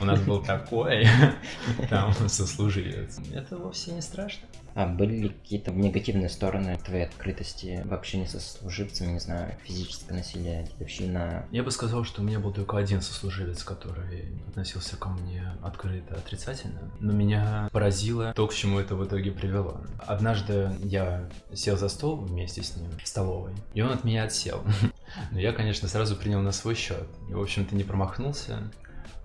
у 0.00 0.04
нас 0.04 0.20
был 0.20 0.42
такой, 0.42 1.06
там 1.90 2.12
сослужилец. 2.28 3.18
Это 3.32 3.56
вовсе 3.56 3.92
не 3.92 4.02
страшно. 4.02 4.46
А 4.76 4.86
были 4.86 5.16
ли 5.16 5.28
какие-то 5.30 5.72
негативные 5.72 6.28
стороны 6.28 6.78
твоей 6.84 7.06
открытости 7.06 7.82
в 7.86 7.94
общении 7.94 8.26
со 8.26 8.38
сослуживцами, 8.38 9.12
не 9.12 9.20
знаю, 9.20 9.54
физическое 9.64 10.12
насилие, 10.12 10.64
дедовщина? 10.64 11.46
Я 11.50 11.62
бы 11.62 11.70
сказал, 11.70 12.04
что 12.04 12.20
у 12.20 12.24
меня 12.26 12.40
был 12.40 12.52
только 12.52 12.76
один 12.76 13.00
сослуживец, 13.00 13.64
который 13.64 14.38
относился 14.48 14.98
ко 14.98 15.08
мне 15.08 15.50
открыто 15.62 16.16
отрицательно, 16.16 16.90
но 17.00 17.14
меня 17.14 17.70
поразило 17.72 18.34
то, 18.34 18.46
к 18.46 18.52
чему 18.52 18.78
это 18.78 18.96
в 18.96 19.06
итоге 19.06 19.32
привело. 19.32 19.80
Однажды 20.06 20.70
я 20.82 21.26
сел 21.54 21.78
за 21.78 21.88
стол 21.88 22.18
вместе 22.18 22.62
с 22.62 22.76
ним 22.76 22.90
в 23.02 23.08
столовой, 23.08 23.54
и 23.72 23.80
он 23.80 23.92
от 23.92 24.04
меня 24.04 24.24
отсел. 24.24 24.62
Но 25.30 25.40
я, 25.40 25.52
конечно, 25.52 25.88
сразу 25.88 26.16
принял 26.16 26.42
на 26.42 26.52
свой 26.52 26.74
счет. 26.74 27.08
И, 27.30 27.32
в 27.32 27.40
общем-то, 27.40 27.74
не 27.74 27.84
промахнулся. 27.84 28.70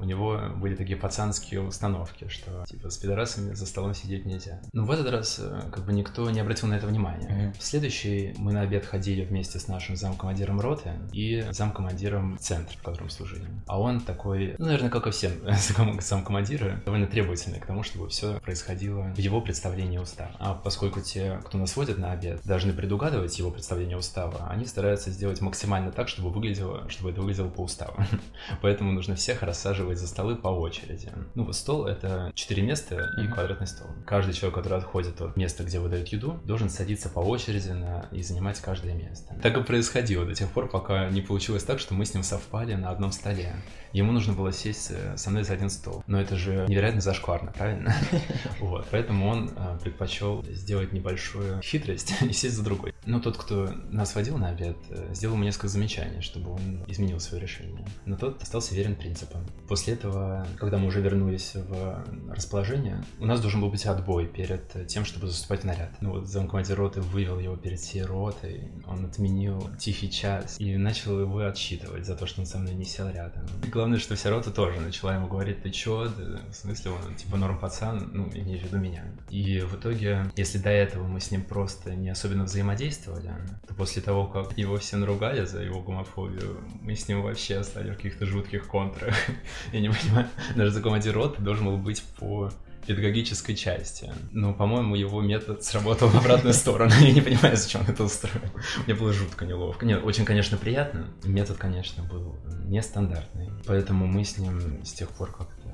У 0.02 0.04
него 0.04 0.40
были 0.58 0.76
такие 0.76 0.98
пацанские 0.98 1.62
установки, 1.62 2.28
что 2.28 2.66
типа 2.68 2.90
с 2.90 2.98
пидорасами 2.98 3.54
за 3.54 3.66
столом 3.66 3.94
сидеть 3.94 4.26
нельзя. 4.26 4.62
Но 4.74 4.86
в 4.86 4.92
этот 4.92 5.10
раз 5.10 5.40
э, 5.40 5.70
как 5.72 5.86
бы 5.86 5.94
никто 5.94 6.30
не 6.32 6.40
обратил 6.40 6.68
на 6.68 6.74
это 6.74 6.88
внимания. 6.88 7.30
Mm-hmm. 7.30 7.60
В 7.60 7.64
следующий 7.64 8.34
мы 8.38 8.52
на 8.52 8.62
обед 8.62 8.86
ходили 8.86 9.24
вместе 9.24 9.60
с 9.60 9.68
нашим 9.68 9.96
замкомандиром 9.96 10.60
роты 10.60 10.92
и 11.14 11.46
замкомандиром 11.52 12.38
центра, 12.40 12.76
в 12.78 12.82
котором 12.82 13.10
служили. 13.10 13.46
А 13.68 13.80
он 13.80 14.02
такой, 14.02 14.56
ну, 14.58 14.66
наверное, 14.66 14.90
как 14.90 15.08
и 15.08 15.12
все 15.12 15.32
замкомандиры, 16.02 16.82
довольно 16.84 17.08
требовательный 17.08 17.60
к 17.60 17.66
тому, 17.66 17.84
чтобы 17.84 18.10
все 18.10 18.40
происходило 18.40 19.04
в 19.14 19.18
его 19.18 19.40
представлении 19.42 20.00
устава. 20.00 20.32
А 20.40 20.54
поскольку 20.56 21.02
те, 21.02 21.40
кто 21.46 21.58
нас 21.58 21.76
водит 21.76 21.98
на 21.98 22.12
обед, 22.12 22.42
должны 22.44 22.74
предугадывать 22.74 23.38
его 23.38 23.52
представление 23.52 23.98
устава, 23.98 24.48
они 24.50 24.66
стараются 24.66 25.12
сделать 25.12 25.42
максимально 25.42 25.92
так, 25.92 26.08
чтобы 26.08 26.30
выглядело, 26.30 26.90
чтобы 26.90 27.12
это 27.12 27.22
выглядело 27.22 27.50
по 27.50 27.62
уставу. 27.62 27.94
Поэтому 28.62 28.92
нужно 28.92 29.16
всех 29.16 29.44
рассаживать 29.44 29.91
за 30.00 30.08
столы 30.08 30.36
по 30.36 30.48
очереди. 30.48 31.10
Ну, 31.36 31.52
стол— 31.54 31.86
это 31.88 32.32
четыре 32.36 32.64
места 32.64 33.10
и 33.18 33.28
квадратный 33.28 33.68
стол. 33.68 33.88
Каждый 34.06 34.34
человек, 34.34 34.56
который 34.56 34.78
отходит 34.80 35.22
от 35.22 35.36
места, 35.38 35.64
где 35.64 35.80
выдают 35.80 36.08
еду, 36.10 36.40
должен 36.46 36.70
садиться 36.70 37.10
по 37.10 37.20
очереди 37.20 37.70
на... 37.70 38.08
и 38.12 38.22
занимать 38.22 38.60
каждое 38.60 38.94
место. 38.94 39.36
Так 39.42 39.58
и 39.58 39.64
происходило 39.64 40.26
до 40.26 40.36
тех 40.36 40.50
пор, 40.50 40.70
пока 40.70 41.10
не 41.10 41.22
получилось 41.22 41.64
так, 41.64 41.80
что 41.80 41.94
мы 41.94 42.06
с 42.06 42.14
ним 42.14 42.24
совпали 42.24 42.74
на 42.76 42.90
одном 42.90 43.12
столе. 43.12 43.54
Ему 43.94 44.12
нужно 44.12 44.34
было 44.34 44.52
сесть 44.52 44.92
э, 44.92 45.18
со 45.18 45.30
мной 45.30 45.44
за 45.44 45.54
один 45.54 45.70
стол. 45.70 46.04
Но 46.08 46.20
это 46.20 46.36
же 46.36 46.66
невероятно 46.68 47.02
зашкварно, 47.02 47.52
правильно? 47.52 47.94
Вот. 48.60 48.88
Поэтому 48.92 49.28
он 49.28 49.52
э, 49.56 49.80
предпочел 49.82 50.46
сделать 50.50 50.94
небольшую 50.94 51.62
хитрость 51.62 52.14
и 52.22 52.32
сесть 52.32 52.56
за 52.56 52.64
другой. 52.64 52.94
Но 53.06 53.20
тот, 53.20 53.38
кто 53.38 53.72
нас 53.90 54.16
водил 54.16 54.38
на 54.38 54.50
обед, 54.50 54.78
э, 54.90 55.14
сделал 55.14 55.36
ему 55.36 55.44
несколько 55.44 55.68
замечаний, 55.68 56.22
чтобы 56.22 56.52
он 56.52 56.84
изменил 56.88 57.20
свое 57.20 57.42
решение. 57.42 57.86
Но 58.06 58.16
тот 58.16 58.42
остался 58.42 58.76
верен 58.76 58.96
принципам. 58.96 59.46
После 59.68 59.94
этого, 59.94 60.48
когда 60.58 60.78
мы 60.78 60.88
уже 60.88 61.02
вернулись 61.02 61.54
в 61.56 62.06
расположение, 62.30 63.04
у 63.20 63.26
нас 63.26 63.42
должен 63.42 63.62
был 63.62 63.70
быть 63.70 63.86
отбой 63.86 64.28
перед 64.28 64.88
тем, 64.88 65.06
чтобы 65.06 65.28
заступать 65.28 65.62
в 65.62 65.66
наряд. 65.66 66.02
Ну 66.02 66.12
вот 66.12 66.28
замкомандир 66.28 66.78
роты 66.78 67.02
вывел 67.02 67.40
его 67.40 67.56
перед 67.56 67.80
всей 67.80 68.04
ротой, 68.04 68.72
он 68.88 69.06
отменил 69.06 69.70
тихий 69.80 70.10
час 70.10 70.60
и 70.60 70.78
начал 70.78 71.20
его 71.20 71.40
отсчитывать 71.40 72.06
за 72.06 72.16
то, 72.16 72.26
что 72.26 72.42
он 72.42 72.48
со 72.48 72.58
мной 72.58 72.74
не 72.74 72.86
сел 72.86 73.10
рядом. 73.10 73.46
И 73.66 73.70
главное, 73.82 73.98
что 73.98 74.14
вся 74.14 74.30
рота 74.30 74.52
тоже 74.52 74.80
начала 74.80 75.16
ему 75.16 75.28
говорить, 75.28 75.64
ты 75.64 75.72
чё, 75.72 76.08
в 76.08 76.54
смысле, 76.54 76.92
он 76.92 77.16
типа 77.16 77.36
норм 77.38 77.58
пацан, 77.58 78.12
ну, 78.14 78.30
имею 78.32 78.60
в 78.60 78.64
виду 78.66 78.78
меня. 78.78 79.04
И 79.32 79.62
в 79.62 79.76
итоге, 79.76 80.28
если 80.36 80.60
до 80.60 80.70
этого 80.70 81.08
мы 81.08 81.20
с 81.20 81.32
ним 81.32 81.44
просто 81.44 81.96
не 81.96 82.10
особенно 82.10 82.44
взаимодействовали, 82.44 83.32
то 83.68 83.74
после 83.74 84.04
того, 84.04 84.28
как 84.28 84.56
его 84.56 84.78
все 84.78 84.98
наругали 84.98 85.46
за 85.46 85.64
его 85.64 85.82
гомофобию, 85.82 86.62
мы 86.80 86.96
с 86.96 87.08
ним 87.08 87.24
вообще 87.24 87.64
стали 87.64 87.90
в 87.90 87.96
каких-то 87.96 88.28
жутких 88.28 88.68
контрах. 88.68 89.16
Я 89.74 89.82
не 89.82 89.90
понимаю, 89.90 90.28
даже 90.56 90.70
за 90.70 90.82
командир 90.84 91.16
роты 91.16 91.42
должен 91.42 91.66
был 91.66 91.78
быть 91.78 92.04
по 92.20 92.52
педагогической 92.86 93.56
части. 93.56 94.12
Но, 94.32 94.54
по-моему, 94.54 94.96
его 94.96 95.22
метод 95.22 95.64
сработал 95.64 96.10
в 96.10 96.16
обратную 96.16 96.54
сторону. 96.54 96.92
Я 97.00 97.12
не 97.12 97.22
понимаю, 97.22 97.56
зачем 97.56 97.82
он 97.82 97.88
это 97.88 98.04
устроил. 98.04 98.52
Мне 98.86 98.96
было 98.96 99.14
жутко 99.14 99.46
неловко. 99.46 99.86
Нет, 99.86 100.02
очень, 100.04 100.26
конечно, 100.26 100.58
приятно. 100.58 101.08
Метод, 101.24 101.58
конечно, 101.58 102.04
был 102.04 102.36
нестандартный. 102.66 103.50
Поэтому 103.66 104.08
мы 104.08 104.24
с 104.24 104.38
ним 104.38 104.84
с 104.84 104.94
тех 104.94 105.10
пор 105.10 105.32
как-то 105.32 105.68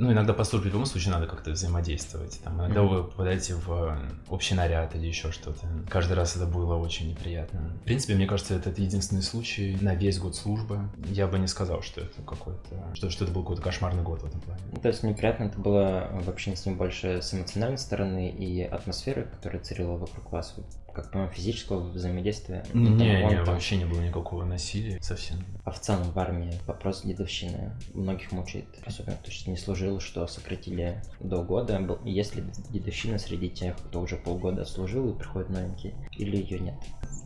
ну, 0.00 0.12
иногда 0.12 0.32
по 0.32 0.44
службе 0.44 0.70
в 0.70 0.72
любом 0.72 0.86
случае 0.86 1.12
надо 1.12 1.26
как-то 1.26 1.50
взаимодействовать. 1.50 2.40
Там, 2.42 2.58
иногда 2.58 2.80
mm-hmm. 2.80 2.88
вы 2.88 3.04
попадаете 3.04 3.54
в 3.54 3.70
э, 3.70 3.98
общий 4.30 4.54
наряд 4.54 4.96
или 4.96 5.06
еще 5.06 5.30
что-то. 5.30 5.66
Каждый 5.90 6.14
раз 6.14 6.36
это 6.36 6.46
было 6.46 6.74
очень 6.76 7.10
неприятно. 7.10 7.60
В 7.82 7.84
принципе, 7.84 8.14
мне 8.14 8.26
кажется, 8.26 8.54
это, 8.54 8.70
это 8.70 8.80
единственный 8.80 9.22
случай 9.22 9.76
на 9.82 9.94
весь 9.94 10.18
год 10.18 10.34
службы. 10.34 10.88
Я 11.10 11.26
бы 11.26 11.38
не 11.38 11.46
сказал, 11.46 11.82
что 11.82 12.00
это 12.00 12.22
какой-то, 12.22 12.94
что, 12.94 13.10
что 13.10 13.24
это 13.24 13.34
был 13.34 13.42
какой-то 13.42 13.60
кошмарный 13.60 14.02
год 14.02 14.22
в 14.22 14.26
этом 14.26 14.40
плане. 14.40 14.60
То 14.80 14.88
есть 14.88 15.02
неприятно 15.02 15.44
это 15.44 15.58
было 15.58 16.08
вообще 16.24 16.56
с 16.56 16.64
ним 16.64 16.78
больше 16.78 17.20
с 17.20 17.34
эмоциональной 17.34 17.78
стороны 17.78 18.30
и 18.30 18.62
атмосферы, 18.62 19.24
которая 19.24 19.62
царила 19.62 19.98
вокруг 19.98 20.32
вас 20.32 20.56
как 20.92 21.10
по 21.10 21.26
физического 21.28 21.90
взаимодействия. 21.90 22.64
Не, 22.72 22.90
не, 22.90 23.24
не 23.24 23.36
там... 23.36 23.44
вообще 23.46 23.76
не 23.76 23.84
было 23.84 24.00
никакого 24.00 24.44
насилия 24.44 24.98
совсем. 25.02 25.38
А 25.64 25.70
в 25.70 25.80
целом 25.80 26.10
в 26.10 26.18
армии 26.18 26.54
вопрос 26.66 27.02
дедовщины 27.02 27.72
многих 27.94 28.32
мучает, 28.32 28.66
особенно 28.84 29.16
кто 29.16 29.30
что 29.30 29.50
не 29.50 29.56
служил, 29.56 30.00
что 30.00 30.26
сократили 30.26 31.02
до 31.20 31.42
года. 31.42 31.80
Есть 32.04 32.34
ли 32.36 32.44
дедовщина 32.70 33.18
среди 33.18 33.50
тех, 33.50 33.76
кто 33.76 34.00
уже 34.00 34.16
полгода 34.16 34.64
служил 34.64 35.10
и 35.10 35.18
приходит 35.18 35.50
новенький, 35.50 35.94
или 36.16 36.36
ее 36.36 36.58
нет? 36.58 36.74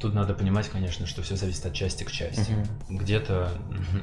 Тут 0.00 0.14
надо 0.14 0.34
понимать, 0.34 0.68
конечно, 0.68 1.06
что 1.06 1.22
все 1.22 1.36
зависит 1.36 1.64
от 1.66 1.72
части 1.72 2.04
к 2.04 2.10
части. 2.10 2.50
Uh-huh. 2.50 2.96
Где-то 2.98 3.50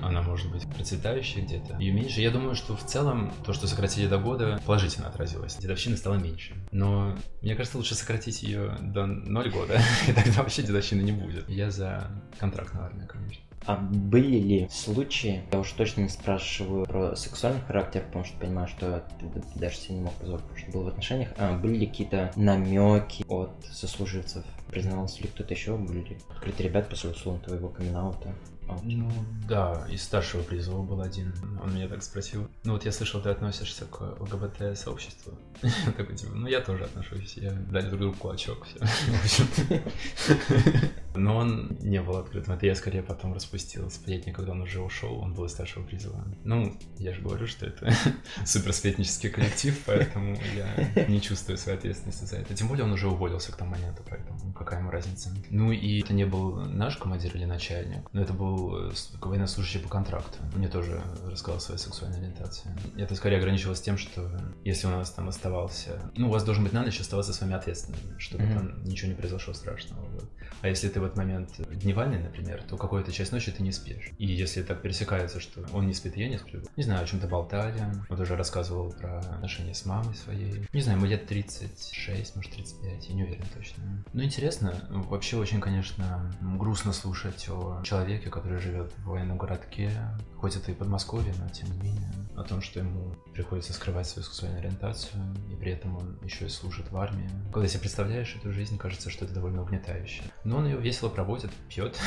она 0.01 0.21
может 0.21 0.51
быть 0.51 0.67
процветающей, 0.67 1.41
где-то 1.41 1.77
ее 1.77 1.93
меньше. 1.93 2.21
Я 2.21 2.31
думаю, 2.31 2.55
что 2.55 2.75
в 2.75 2.85
целом 2.85 3.33
то, 3.45 3.53
что 3.53 3.67
сократили 3.67 4.07
до 4.07 4.17
года, 4.17 4.59
положительно 4.65 5.07
отразилось. 5.07 5.57
Дедовщина 5.57 5.97
стала 5.97 6.15
меньше. 6.15 6.55
Но 6.71 7.15
мне 7.41 7.55
кажется, 7.55 7.77
лучше 7.77 7.95
сократить 7.95 8.43
ее 8.43 8.77
до 8.79 9.05
ноль 9.05 9.49
года, 9.51 9.81
и 10.07 10.13
тогда 10.13 10.41
вообще 10.41 10.63
дедовщины 10.63 11.01
не 11.01 11.11
будет. 11.11 11.47
Я 11.49 11.71
за 11.71 12.09
контрактную 12.39 12.85
армию, 12.85 13.07
конечно. 13.07 13.43
А 13.65 13.75
были 13.77 14.37
ли 14.37 14.67
случаи, 14.71 15.43
я 15.51 15.59
уж 15.59 15.71
точно 15.71 16.01
не 16.01 16.09
спрашиваю 16.09 16.85
про 16.85 17.15
сексуальный 17.15 17.61
характер, 17.61 18.03
потому 18.07 18.25
что 18.25 18.37
понимаю, 18.39 18.67
что 18.67 19.05
ты 19.19 19.59
даже 19.59 19.75
себе 19.75 19.95
не 19.95 20.01
мог 20.01 20.13
позволить, 20.13 20.43
потому 20.43 20.59
что 20.59 20.71
был 20.71 20.83
в 20.83 20.87
отношениях, 20.87 21.29
а 21.37 21.57
были 21.57 21.77
ли 21.77 21.87
какие-то 21.87 22.31
намеки 22.35 23.23
от 23.27 23.51
сослуживцев? 23.71 24.43
Признавался 24.69 25.21
ли 25.21 25.27
кто-то 25.27 25.53
еще? 25.53 25.77
Были 25.77 25.99
ли 25.99 26.17
открытые 26.29 26.69
ребят 26.69 26.89
после 26.89 27.11
условно 27.11 27.41
твоего 27.41 27.69
камин? 27.69 27.91
Ну, 28.83 29.11
да, 29.47 29.85
из 29.89 30.03
старшего 30.03 30.43
призыва 30.43 30.81
был 30.81 31.01
один. 31.01 31.33
Он 31.61 31.73
меня 31.73 31.87
так 31.87 32.03
спросил. 32.03 32.47
Ну, 32.63 32.73
вот 32.73 32.85
я 32.85 32.91
слышал, 32.91 33.21
ты 33.21 33.29
относишься 33.29 33.85
к 33.85 34.01
ЛГБТ-сообществу. 34.19 35.33
Такой, 35.97 36.15
типа, 36.15 36.33
ну, 36.33 36.47
я 36.47 36.61
тоже 36.61 36.85
отношусь. 36.85 37.37
Я 37.37 37.51
дали 37.51 37.87
друг 37.87 37.99
другу 37.99 38.17
кулачок. 38.17 38.65
Но 41.15 41.37
он 41.37 41.77
не 41.81 42.01
был 42.01 42.17
открытым. 42.17 42.53
Это 42.53 42.65
я 42.65 42.75
скорее 42.75 43.03
потом 43.03 43.33
распустил 43.33 43.89
сплетни, 43.89 44.31
когда 44.31 44.53
он 44.53 44.61
уже 44.61 44.81
ушел. 44.81 45.19
Он 45.19 45.33
был 45.33 45.45
из 45.45 45.51
старшего 45.51 45.83
призыва. 45.83 46.23
Ну, 46.43 46.73
я 46.97 47.13
же 47.13 47.21
говорю, 47.21 47.47
что 47.47 47.65
это 47.65 47.93
суперсплетнический 48.45 49.29
коллектив, 49.29 49.79
поэтому 49.85 50.37
я 50.55 51.07
не 51.07 51.21
чувствую 51.21 51.57
своей 51.57 51.77
ответственности 51.77 52.25
за 52.25 52.37
это. 52.37 52.53
Тем 52.53 52.67
более 52.67 52.85
он 52.85 52.93
уже 52.93 53.07
уволился 53.07 53.51
к 53.51 53.57
тому 53.57 53.71
моменту, 53.71 54.03
поэтому 54.07 54.53
какая 54.53 54.79
ему 54.79 54.91
разница. 54.91 55.29
Ну, 55.49 55.71
и 55.71 56.01
это 56.01 56.13
не 56.13 56.25
был 56.25 56.61
наш 56.61 56.97
командир 56.97 57.35
или 57.35 57.45
начальник, 57.45 58.07
но 58.13 58.21
это 58.21 58.33
был 58.33 58.50
был 58.51 58.91
военнослужащий 59.21 59.79
по 59.79 59.89
контракту. 59.89 60.37
Мне 60.55 60.67
тоже 60.67 61.01
рассказал 61.25 61.59
свою 61.59 61.79
сексуальную 61.79 62.21
ориентацию. 62.21 62.75
Это 62.97 63.15
скорее 63.15 63.37
ограничивалось 63.37 63.81
тем, 63.81 63.97
что 63.97 64.29
если 64.63 64.87
у 64.87 64.89
нас 64.89 65.11
там 65.11 65.29
оставался... 65.29 66.11
Ну, 66.15 66.27
у 66.27 66.31
вас 66.31 66.43
должен 66.43 66.63
быть 66.63 66.73
на 66.73 66.83
ночь 66.83 66.99
оставаться 66.99 67.33
с 67.33 67.41
вами 67.41 67.53
ответственным, 67.53 68.19
чтобы 68.19 68.43
mm-hmm. 68.43 68.53
там 68.53 68.83
ничего 68.83 69.09
не 69.09 69.15
произошло 69.15 69.53
страшного. 69.53 70.05
Вот. 70.09 70.29
А 70.61 70.67
если 70.67 70.89
ты 70.89 70.99
в 70.99 71.03
этот 71.03 71.17
момент 71.17 71.49
дневальный, 71.69 72.19
например, 72.19 72.63
то 72.63 72.77
какую-то 72.77 73.11
часть 73.11 73.31
ночи 73.31 73.51
ты 73.51 73.63
не 73.63 73.71
спишь. 73.71 74.11
И 74.17 74.25
если 74.25 74.61
так 74.63 74.81
пересекается, 74.81 75.39
что 75.39 75.65
он 75.73 75.87
не 75.87 75.93
спит, 75.93 76.17
и 76.17 76.21
я 76.21 76.29
не 76.29 76.37
сплю, 76.37 76.61
не 76.75 76.83
знаю, 76.83 77.03
о 77.03 77.07
чем-то 77.07 77.27
болтали. 77.27 77.81
Вот 78.09 78.19
уже 78.19 78.35
рассказывал 78.35 78.91
про 78.91 79.19
отношения 79.19 79.73
с 79.73 79.85
мамой 79.85 80.15
своей. 80.15 80.67
Не 80.73 80.81
знаю, 80.81 80.99
мы 80.99 81.07
лет 81.07 81.27
36, 81.27 82.35
может 82.35 82.51
35, 82.51 83.09
я 83.09 83.15
не 83.15 83.23
уверен 83.23 83.45
точно. 83.53 84.03
Ну, 84.13 84.23
интересно, 84.23 84.75
вообще 84.89 85.37
очень, 85.37 85.59
конечно, 85.59 86.31
грустно 86.41 86.93
слушать 86.93 87.47
о 87.49 87.81
человеке, 87.83 88.29
который 88.29 88.40
живет 88.45 88.91
в 88.97 89.05
военном 89.05 89.37
городке, 89.37 89.91
хоть 90.37 90.55
это 90.55 90.71
и 90.71 90.75
Подмосковье, 90.75 91.33
но 91.39 91.49
тем 91.49 91.71
не 91.71 91.89
менее, 91.89 92.11
о 92.35 92.43
том, 92.43 92.61
что 92.61 92.79
ему 92.79 93.13
приходится 93.33 93.73
скрывать 93.73 94.07
свою 94.07 94.25
сексуальную 94.25 94.61
ориентацию, 94.61 95.21
и 95.51 95.55
при 95.55 95.71
этом 95.71 95.97
он 95.97 96.19
еще 96.23 96.45
и 96.45 96.49
служит 96.49 96.91
в 96.91 96.97
армии. 96.97 97.29
Когда 97.51 97.67
себе 97.67 97.81
представляешь 97.81 98.35
эту 98.35 98.51
жизнь, 98.51 98.77
кажется, 98.77 99.09
что 99.09 99.25
это 99.25 99.33
довольно 99.33 99.61
угнетающе. 99.61 100.23
Но 100.43 100.57
он 100.57 100.65
ее 100.65 100.77
весело 100.77 101.09
проводит, 101.09 101.51
пьет. 101.69 101.97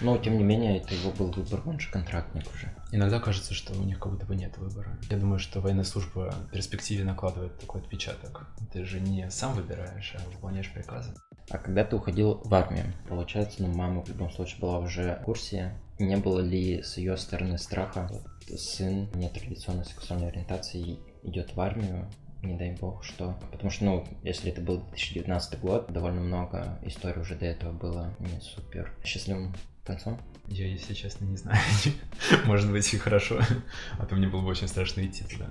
Но, 0.00 0.18
тем 0.18 0.36
не 0.36 0.44
менее, 0.44 0.78
это 0.78 0.94
его 0.94 1.10
был 1.10 1.30
выбор, 1.30 1.62
он 1.64 1.80
же 1.80 1.90
контрактник 1.90 2.44
уже. 2.54 2.74
Иногда 2.92 3.18
кажется, 3.18 3.54
что 3.54 3.72
у 3.72 3.82
них 3.82 3.98
как 3.98 4.12
будто 4.12 4.26
бы 4.26 4.36
нет 4.36 4.56
выбора. 4.58 4.98
Я 5.08 5.16
думаю, 5.16 5.38
что 5.38 5.60
военная 5.60 5.84
служба 5.84 6.34
в 6.48 6.50
перспективе 6.50 7.04
накладывает 7.04 7.58
такой 7.58 7.80
отпечаток. 7.80 8.46
Ты 8.72 8.84
же 8.84 9.00
не 9.00 9.30
сам 9.30 9.54
выбираешь, 9.54 10.14
а 10.16 10.30
выполняешь 10.30 10.70
приказы. 10.72 11.14
А 11.50 11.58
когда 11.58 11.84
ты 11.84 11.96
уходил 11.96 12.40
в 12.44 12.54
армию, 12.54 12.84
получается, 13.08 13.62
ну, 13.62 13.74
мама 13.74 14.02
в 14.02 14.08
любом 14.08 14.30
случае 14.30 14.60
была 14.60 14.78
уже 14.78 15.18
в 15.20 15.24
курсе, 15.24 15.72
не 15.98 16.16
было 16.16 16.38
ли 16.40 16.82
с 16.82 16.96
ее 16.96 17.16
стороны 17.16 17.58
страха, 17.58 18.08
вот, 18.10 18.58
сын 18.58 19.08
нетрадиционной 19.14 19.84
сексуальной 19.84 20.28
ориентации 20.28 20.98
идет 21.24 21.54
в 21.54 21.60
армию, 21.60 22.08
не 22.42 22.56
дай 22.56 22.70
бог, 22.76 23.04
что... 23.04 23.36
Потому 23.50 23.70
что, 23.70 23.84
ну, 23.84 24.06
если 24.22 24.52
это 24.52 24.60
был 24.60 24.78
2019 24.78 25.60
год, 25.60 25.92
довольно 25.92 26.20
много 26.20 26.78
историй 26.82 27.20
уже 27.20 27.34
до 27.34 27.46
этого 27.46 27.72
было 27.72 28.14
не 28.20 28.40
супер 28.40 28.94
счастливым 29.04 29.52
Танцом? 29.84 30.18
Я, 30.50 30.66
если 30.66 30.94
честно, 30.94 31.26
не 31.26 31.36
знаю. 31.36 31.60
Может 32.44 32.72
быть, 32.72 32.92
и 32.92 32.98
хорошо. 32.98 33.40
А 33.98 34.04
то 34.04 34.16
мне 34.16 34.26
было 34.26 34.40
бы 34.40 34.48
очень 34.48 34.66
страшно 34.66 35.06
идти 35.06 35.22
туда. 35.22 35.48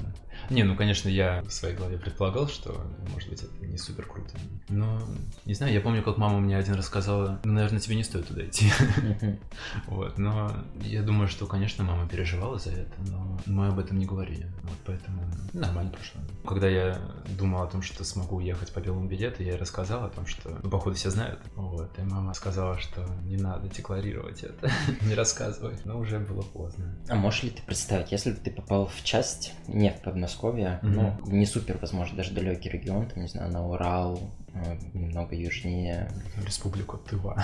Не, 0.50 0.64
ну, 0.64 0.76
конечно, 0.76 1.08
я 1.08 1.42
в 1.42 1.52
своей 1.52 1.76
голове 1.76 1.98
предполагал, 1.98 2.48
что, 2.48 2.86
может 3.14 3.30
быть, 3.30 3.44
это 3.44 3.66
не 3.66 3.78
супер 3.78 4.06
круто. 4.06 4.38
Но, 4.68 5.00
не 5.46 5.54
знаю, 5.54 5.74
я 5.74 5.82
помню, 5.82 6.02
как 6.02 6.18
мама 6.18 6.40
мне 6.40 6.58
один 6.58 6.76
рассказала, 6.76 7.40
ну, 7.44 7.54
наверное, 7.54 7.80
тебе 7.80 7.96
не 7.96 8.04
стоит 8.04 8.28
туда 8.28 8.46
идти. 8.46 8.72
Вот, 9.88 10.18
но 10.18 10.52
я 10.82 11.02
думаю, 11.02 11.28
что, 11.28 11.46
конечно, 11.46 11.84
мама 11.84 12.08
переживала 12.08 12.58
за 12.58 12.72
это, 12.72 12.94
но 13.08 13.40
мы 13.46 13.68
об 13.68 13.80
этом 13.80 14.00
не 14.00 14.06
говорили. 14.06 14.48
Вот, 14.64 14.78
поэтому 14.86 15.24
нормально 15.54 15.92
прошло. 15.92 16.22
Когда 16.46 16.68
я 16.68 17.00
думал 17.38 17.64
о 17.64 17.68
том, 17.68 17.82
что 17.82 18.04
смогу 18.04 18.38
уехать 18.38 18.74
по 18.74 18.80
белому 18.80 19.08
билету, 19.08 19.44
я 19.44 19.58
рассказал 19.58 20.06
о 20.06 20.10
том, 20.10 20.26
что, 20.26 20.58
ну, 20.64 20.70
походу, 20.70 20.96
все 20.96 21.10
знают. 21.10 21.40
Вот, 21.56 21.98
и 21.98 22.02
мама 22.02 22.34
сказала, 22.34 22.80
что 22.80 23.06
не 23.24 23.38
надо 23.38 23.68
декларировать 23.70 24.44
это. 24.44 24.72
не 25.02 25.14
рассказывай, 25.14 25.76
но 25.86 26.00
уже 26.00 26.20
было 26.20 26.42
поздно. 26.42 26.96
А 27.08 27.16
можешь 27.16 27.44
ли 27.44 27.50
ты 27.50 27.62
представить, 27.64 28.12
если 28.12 28.32
бы 28.32 28.38
ты 28.38 28.52
попал 28.52 28.88
в 28.88 29.04
часть, 29.04 29.54
не 29.68 29.92
в 29.92 30.02
Подмосковье, 30.02 30.80
ну, 30.82 31.18
не 31.26 31.46
супер, 31.46 31.78
возможно, 31.80 32.18
даже 32.18 32.32
далекий 32.32 32.70
регион, 32.70 33.08
там, 33.08 33.24
не 33.24 33.30
знаю, 33.30 33.52
на 33.52 33.68
Урал, 33.68 34.20
э, 34.54 34.78
немного 34.94 35.36
южнее. 35.36 36.10
Республику 36.46 36.98
Тыва. 36.98 37.44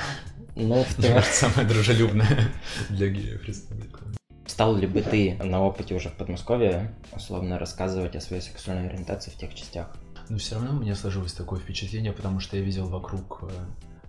Ну, 0.55 0.83
в 0.83 0.95
Тыва. 0.95 1.21
самая 1.21 1.67
дружелюбная 1.67 2.51
для 2.89 3.09
геев 3.09 3.43
республика. 3.45 3.99
Стал 4.47 4.75
ли 4.75 4.87
бы 4.87 5.01
ты 5.01 5.35
на 5.43 5.61
опыте 5.61 5.95
уже 5.95 6.09
в 6.09 6.13
Подмосковье, 6.13 6.93
условно, 7.11 7.57
рассказывать 7.57 8.15
о 8.15 8.21
своей 8.21 8.41
сексуальной 8.41 8.89
ориентации 8.89 9.31
в 9.31 9.35
тех 9.35 9.53
частях? 9.53 9.95
Ну, 10.29 10.37
все 10.37 10.55
равно 10.55 10.71
у 10.71 10.81
меня 10.81 10.95
сложилось 10.95 11.33
такое 11.33 11.59
впечатление, 11.59 12.11
потому 12.11 12.39
что 12.39 12.57
я 12.57 12.63
видел 12.63 12.87
вокруг 12.87 13.43
э, 13.43 13.49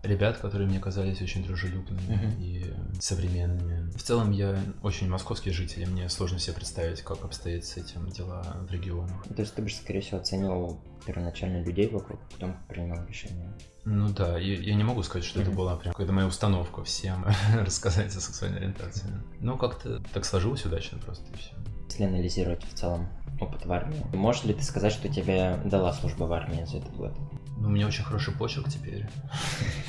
ребят, 0.02 0.38
которые 0.38 0.68
мне 0.68 0.78
казались 0.78 1.20
очень 1.20 1.44
дружелюбными 1.44 2.00
uh-huh. 2.00 2.42
и 2.42 2.55
современными. 3.00 3.90
В 3.90 4.02
целом 4.02 4.30
я 4.30 4.58
очень 4.82 5.08
московский 5.08 5.50
житель, 5.50 5.82
и 5.82 5.86
мне 5.86 6.08
сложно 6.08 6.38
себе 6.38 6.54
представить, 6.54 7.02
как 7.02 7.24
обстоят 7.24 7.64
с 7.64 7.76
этим 7.76 8.08
дела 8.10 8.42
в 8.68 8.72
регионах. 8.72 9.24
То 9.24 9.42
есть 9.42 9.54
ты 9.54 9.62
бы, 9.62 9.70
скорее 9.70 10.00
всего, 10.00 10.20
оценивал 10.20 10.80
первоначально 11.06 11.62
людей 11.62 11.88
вокруг, 11.88 12.20
потом 12.32 12.56
принимал 12.68 13.04
решение. 13.06 13.52
Ну 13.84 14.08
да, 14.08 14.36
я, 14.38 14.54
я 14.54 14.74
не 14.74 14.82
могу 14.82 15.02
сказать, 15.04 15.24
что 15.24 15.38
mm-hmm. 15.38 15.42
это 15.42 15.50
была 15.52 15.76
прям 15.76 15.92
какая-то 15.92 16.12
моя 16.12 16.26
установка 16.26 16.82
всем 16.82 17.24
рассказать 17.54 18.14
о 18.16 18.20
сексуальной 18.20 18.58
ориентации. 18.58 19.08
Ну, 19.40 19.56
как-то 19.56 20.02
так 20.12 20.24
сложилось 20.24 20.64
удачно 20.64 20.98
просто 20.98 21.24
и 21.32 21.36
все. 21.36 21.52
Если 21.88 22.04
анализировать 22.04 22.64
в 22.64 22.74
целом 22.74 23.08
опыт 23.40 23.64
в 23.64 23.72
армии, 23.72 24.02
можешь 24.12 24.44
ли 24.44 24.54
ты 24.54 24.62
сказать, 24.62 24.92
что 24.92 25.08
тебе 25.08 25.60
дала 25.64 25.92
служба 25.92 26.24
в 26.24 26.32
армии 26.32 26.64
за 26.64 26.78
этот 26.78 26.94
год? 26.96 27.12
Ну, 27.56 27.68
у 27.68 27.70
меня 27.70 27.86
очень 27.86 28.04
хороший 28.04 28.34
почерк 28.34 28.68
теперь. 28.68 29.06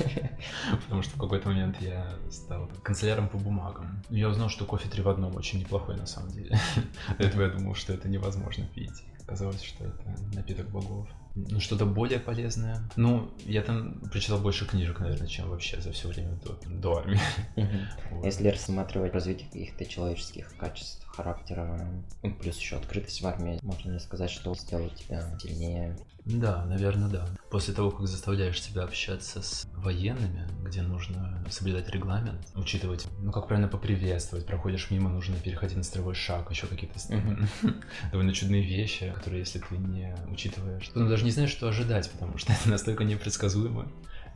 Потому 0.84 1.02
что 1.02 1.16
в 1.16 1.20
какой-то 1.20 1.48
момент 1.48 1.76
я 1.80 2.16
стал 2.30 2.70
канцеляром 2.82 3.28
по 3.28 3.36
бумагам. 3.36 4.02
Я 4.08 4.28
узнал, 4.28 4.48
что 4.48 4.64
кофе 4.64 4.88
три 4.88 5.02
в 5.02 5.08
одном 5.08 5.36
очень 5.36 5.60
неплохой 5.60 5.96
на 5.96 6.06
самом 6.06 6.30
деле. 6.30 6.58
До 7.18 7.24
этого 7.24 7.42
я 7.42 7.48
думал, 7.50 7.74
что 7.74 7.92
это 7.92 8.08
невозможно 8.08 8.64
пить. 8.74 9.04
Оказалось, 9.22 9.62
что 9.62 9.84
это 9.84 10.16
напиток 10.34 10.70
богов. 10.70 11.08
Ну, 11.34 11.60
что-то 11.60 11.86
более 11.86 12.18
полезное. 12.18 12.82
Ну, 12.96 13.30
я 13.44 13.62
там 13.62 14.00
прочитал 14.10 14.38
больше 14.38 14.66
книжек, 14.66 15.00
наверное, 15.00 15.28
чем 15.28 15.48
вообще 15.48 15.80
за 15.80 15.92
все 15.92 16.08
время 16.08 16.38
до, 16.44 16.58
до 16.68 16.98
армии. 16.98 17.20
Вот. 18.10 18.24
Если 18.24 18.48
рассматривать 18.48 19.12
развитие 19.12 19.48
каких-то 19.48 19.84
человеческих 19.84 20.56
качеств, 20.56 21.04
характера, 21.06 21.86
ну, 22.22 22.34
плюс 22.34 22.58
еще 22.58 22.76
открытость 22.76 23.20
в 23.20 23.26
армии, 23.26 23.58
можно 23.62 23.92
ли 23.92 23.98
сказать, 23.98 24.30
что 24.30 24.54
сделает 24.54 24.94
тебя 24.94 25.36
сильнее, 25.38 25.96
да, 26.28 26.66
наверное, 26.66 27.08
да. 27.08 27.26
После 27.50 27.72
того, 27.72 27.90
как 27.90 28.06
заставляешь 28.06 28.60
себя 28.60 28.82
общаться 28.82 29.40
с 29.40 29.66
военными, 29.72 30.46
где 30.62 30.82
нужно 30.82 31.42
соблюдать 31.48 31.88
регламент, 31.88 32.46
учитывать, 32.54 33.06
ну, 33.20 33.32
как 33.32 33.46
правильно 33.48 33.68
поприветствовать, 33.68 34.44
проходишь 34.44 34.90
мимо, 34.90 35.08
нужно 35.08 35.36
переходить 35.36 35.78
на 35.78 35.82
строевой 35.82 36.14
шаг, 36.14 36.50
еще 36.50 36.66
какие-то 36.66 36.98
довольно 38.12 38.34
чудные 38.34 38.62
вещи, 38.62 39.10
которые, 39.14 39.40
если 39.40 39.58
ты 39.58 39.78
не 39.78 40.14
учитываешь, 40.30 40.86
то 40.88 41.00
даже 41.18 41.24
не 41.24 41.32
знаешь, 41.32 41.50
что 41.50 41.66
ожидать, 41.66 42.08
потому 42.12 42.38
что 42.38 42.52
это 42.60 42.68
настолько 42.68 43.02
непредсказуемо 43.02 43.88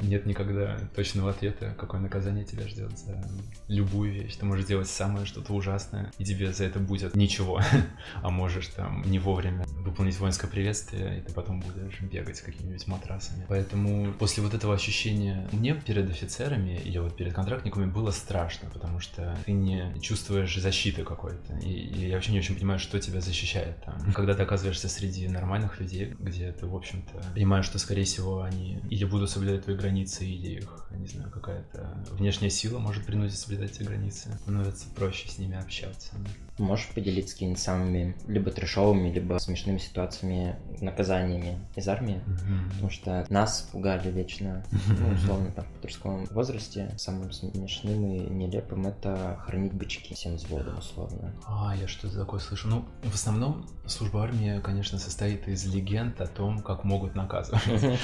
нет 0.03 0.27
никогда 0.27 0.79
точного 0.95 1.31
ответа, 1.31 1.75
какое 1.79 2.01
наказание 2.01 2.45
тебя 2.45 2.67
ждет 2.67 2.99
за 2.99 3.23
любую 3.69 4.13
вещь. 4.13 4.37
Ты 4.37 4.45
можешь 4.45 4.67
делать 4.67 4.89
самое 4.89 5.27
что-то 5.27 5.53
ужасное, 5.53 6.13
и 6.19 6.25
тебе 6.25 6.53
за 6.53 6.65
это 6.65 6.79
будет 6.79 7.15
ничего. 7.17 7.61
а 8.23 8.31
можешь 8.31 8.69
там 8.69 9.03
не 9.07 9.19
вовремя 9.19 9.65
выполнить 9.69 10.19
воинское 10.19 10.51
приветствие, 10.51 11.19
и 11.19 11.21
ты 11.23 11.33
потом 11.33 11.61
будешь 11.61 12.01
бегать 12.01 12.41
какими-нибудь 12.41 12.87
матрасами. 12.87 13.47
Поэтому 13.49 14.13
после 14.15 14.43
вот 14.43 14.55
этого 14.55 14.75
ощущения 14.75 15.49
мне 15.53 15.75
перед 15.75 16.11
офицерами 16.11 16.81
или 16.85 16.99
вот 16.99 17.17
перед 17.17 17.33
контрактниками 17.33 17.87
было 17.87 18.11
страшно, 18.11 18.69
потому 18.71 19.01
что 19.01 19.37
ты 19.45 19.53
не 19.53 19.95
чувствуешь 20.01 20.57
защиты 20.57 21.05
какой-то. 21.05 21.59
И, 21.59 21.71
и 21.71 22.09
я 22.09 22.15
вообще 22.15 22.33
не 22.33 22.39
очень 22.39 22.57
понимаю, 22.57 22.79
что 22.79 22.99
тебя 22.99 23.21
защищает 23.21 23.83
там. 23.85 24.13
Когда 24.13 24.35
ты 24.35 24.43
оказываешься 24.43 24.89
среди 24.89 25.29
нормальных 25.29 25.81
людей, 25.81 26.15
где 26.19 26.53
ты, 26.53 26.67
в 26.67 26.75
общем-то, 26.75 27.23
понимаешь, 27.35 27.65
что, 27.65 27.79
скорее 27.79 28.05
всего, 28.05 28.43
они 28.43 28.81
или 28.91 29.05
будут 29.05 29.31
соблюдать 29.31 29.65
твои 29.65 29.77
границы, 29.77 29.92
или 30.25 30.59
их, 30.59 30.87
не 30.91 31.07
знаю, 31.07 31.31
какая-то 31.31 32.05
внешняя 32.13 32.51
сила 32.51 32.79
может 32.79 33.05
принудить 33.07 33.39
соблюдать 33.39 33.73
эти 33.73 33.83
границы. 33.83 34.37
Становится 34.43 34.89
проще 34.91 35.29
с 35.29 35.39
ними 35.39 35.57
общаться. 35.57 36.13
Можешь 36.59 36.89
поделиться 36.89 37.35
какими-то 37.35 37.61
самыми 37.61 38.15
либо 38.27 38.51
трешовыми, 38.51 39.11
либо 39.11 39.39
смешными 39.39 39.79
ситуациями, 39.79 40.57
наказаниями 40.81 41.59
из 41.77 41.89
армии? 41.89 42.21
Mm-hmm. 42.27 42.69
Потому 42.71 42.91
что 42.91 43.27
нас 43.31 43.69
пугали 43.73 44.11
вечно, 44.11 44.65
ну, 44.89 45.15
условно, 45.15 45.51
там, 45.53 45.65
в 45.65 45.69
подростковом 45.69 46.27
возрасте. 46.27 46.95
Самым 46.99 47.33
смешным 47.33 48.07
и 48.07 48.21
нелепым 48.21 48.87
это 48.87 49.41
хранить 49.47 49.73
бычки 49.73 50.15
всем 50.15 50.37
взводом, 50.37 50.79
условно. 50.79 51.33
А, 51.47 51.75
я 51.75 51.89
что-то 51.89 52.19
такое 52.19 52.41
слышу. 52.41 52.69
Ну, 52.69 52.85
в 53.03 53.15
основном 53.15 53.67
служба 53.87 54.23
армии, 54.23 54.61
конечно, 54.61 54.99
состоит 54.99 55.49
из 55.49 55.65
легенд 55.67 56.21
о 56.21 56.27
том, 56.27 56.61
как 56.61 56.85
могут 56.85 57.15
наказывать. 57.15 57.63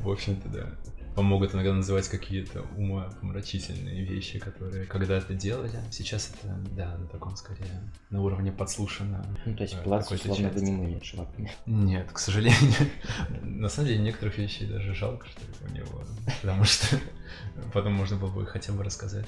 В 0.00 0.10
общем-то, 0.10 0.48
да 0.48 0.68
помогут 1.14 1.54
иногда 1.54 1.72
называть 1.72 2.08
какие-то 2.08 2.62
умопомрачительные 2.76 4.04
вещи, 4.04 4.38
которые 4.38 4.86
когда-то 4.86 5.34
делали. 5.34 5.78
Сейчас 5.90 6.30
это, 6.30 6.54
да, 6.74 6.96
на 6.96 7.06
таком 7.06 7.36
скорее, 7.36 7.82
на 8.10 8.22
уровне 8.22 8.52
подслушано. 8.52 9.24
Ну, 9.44 9.54
то 9.54 9.62
есть 9.62 9.74
э, 9.74 9.82
плац 9.82 10.10
условно 10.10 10.48
вы 10.50 10.60
не 10.62 10.72
мыли 10.72 11.00
швабрами. 11.02 11.52
Нет, 11.66 12.10
к 12.12 12.18
сожалению. 12.18 12.90
На 13.42 13.68
самом 13.68 13.88
деле, 13.88 14.00
некоторых 14.00 14.38
вещей 14.38 14.66
даже 14.66 14.94
жалко, 14.94 15.26
что 15.28 15.40
у 15.68 15.72
него. 15.72 16.02
Потому 16.40 16.64
что 16.64 16.98
потом 17.72 17.92
можно 17.92 18.16
было 18.16 18.30
бы 18.30 18.46
хотя 18.46 18.72
бы 18.72 18.82
рассказать. 18.82 19.26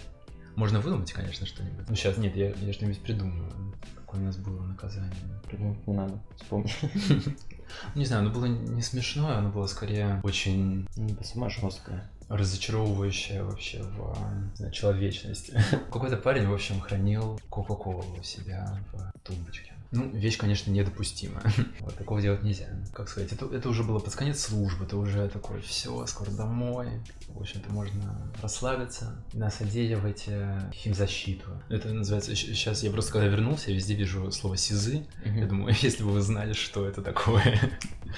Можно 0.56 0.80
выдумать, 0.80 1.12
конечно, 1.12 1.46
что-нибудь. 1.46 1.88
Ну, 1.88 1.94
сейчас 1.94 2.16
нет, 2.16 2.36
я, 2.36 2.50
я 2.50 2.72
что-нибудь 2.72 3.00
придумаю. 3.00 3.52
Какое 3.96 4.20
у 4.20 4.24
нас 4.24 4.36
было 4.36 4.62
наказание. 4.62 5.12
Придумать 5.46 5.86
не 5.86 5.94
надо, 5.94 6.18
вспомни. 6.36 6.70
Не 7.94 8.04
знаю, 8.04 8.22
оно 8.22 8.30
было 8.30 8.44
не 8.44 8.82
смешное, 8.82 9.38
оно 9.38 9.50
было 9.50 9.66
скорее 9.66 10.20
очень... 10.22 10.86
Ну, 10.96 11.16
сама 11.24 11.48
жесткая 11.48 12.08
разочаровывающее 12.28 13.42
вообще 13.42 13.82
в 13.82 14.16
знаю, 14.56 14.72
человечности. 14.72 15.60
Какой-то 15.92 16.16
парень, 16.16 16.46
в 16.46 16.54
общем, 16.54 16.80
хранил 16.80 17.40
Кока-Колу 17.50 18.04
у 18.18 18.22
себя 18.22 18.78
в 18.92 19.18
тумбочке. 19.20 19.73
Ну, 19.94 20.10
вещь, 20.10 20.36
конечно, 20.36 20.70
недопустимая. 20.70 21.44
Вот, 21.80 21.96
такого 21.96 22.20
делать 22.20 22.42
нельзя. 22.42 22.66
Как 22.92 23.08
сказать, 23.08 23.32
это, 23.32 23.46
это 23.46 23.68
уже 23.68 23.82
было 23.82 23.98
под 23.98 24.14
конец 24.14 24.40
службы, 24.40 24.84
это 24.84 24.96
уже 24.96 25.28
такое, 25.28 25.60
все, 25.60 26.06
скоро 26.06 26.30
домой. 26.30 26.88
В 27.28 27.40
общем-то, 27.40 27.70
можно 27.72 28.32
расслабиться. 28.42 29.16
Нас 29.32 29.60
одели 29.60 29.94
в 29.94 30.04
эти 30.06 30.32
химзащиту. 30.72 31.50
Это 31.68 31.92
называется, 31.92 32.34
сейчас 32.34 32.82
я 32.82 32.90
просто 32.90 33.12
когда 33.12 33.26
вернулся, 33.28 33.70
я 33.70 33.76
везде 33.76 33.94
вижу 33.94 34.30
слово 34.32 34.56
СИЗы. 34.56 35.06
Я 35.24 35.46
думаю, 35.46 35.74
если 35.82 36.02
бы 36.02 36.10
вы 36.10 36.20
знали, 36.20 36.52
что 36.54 36.86
это 36.86 37.02
такое. 37.02 37.60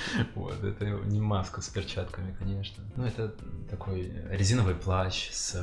Вот, 0.34 0.62
это 0.62 0.84
не 0.84 1.20
маска 1.20 1.60
с 1.60 1.68
перчатками, 1.68 2.34
конечно. 2.38 2.84
Ну, 2.96 3.04
это 3.04 3.34
такой 3.70 4.12
резиновый 4.30 4.74
плащ 4.74 5.30
с 5.30 5.56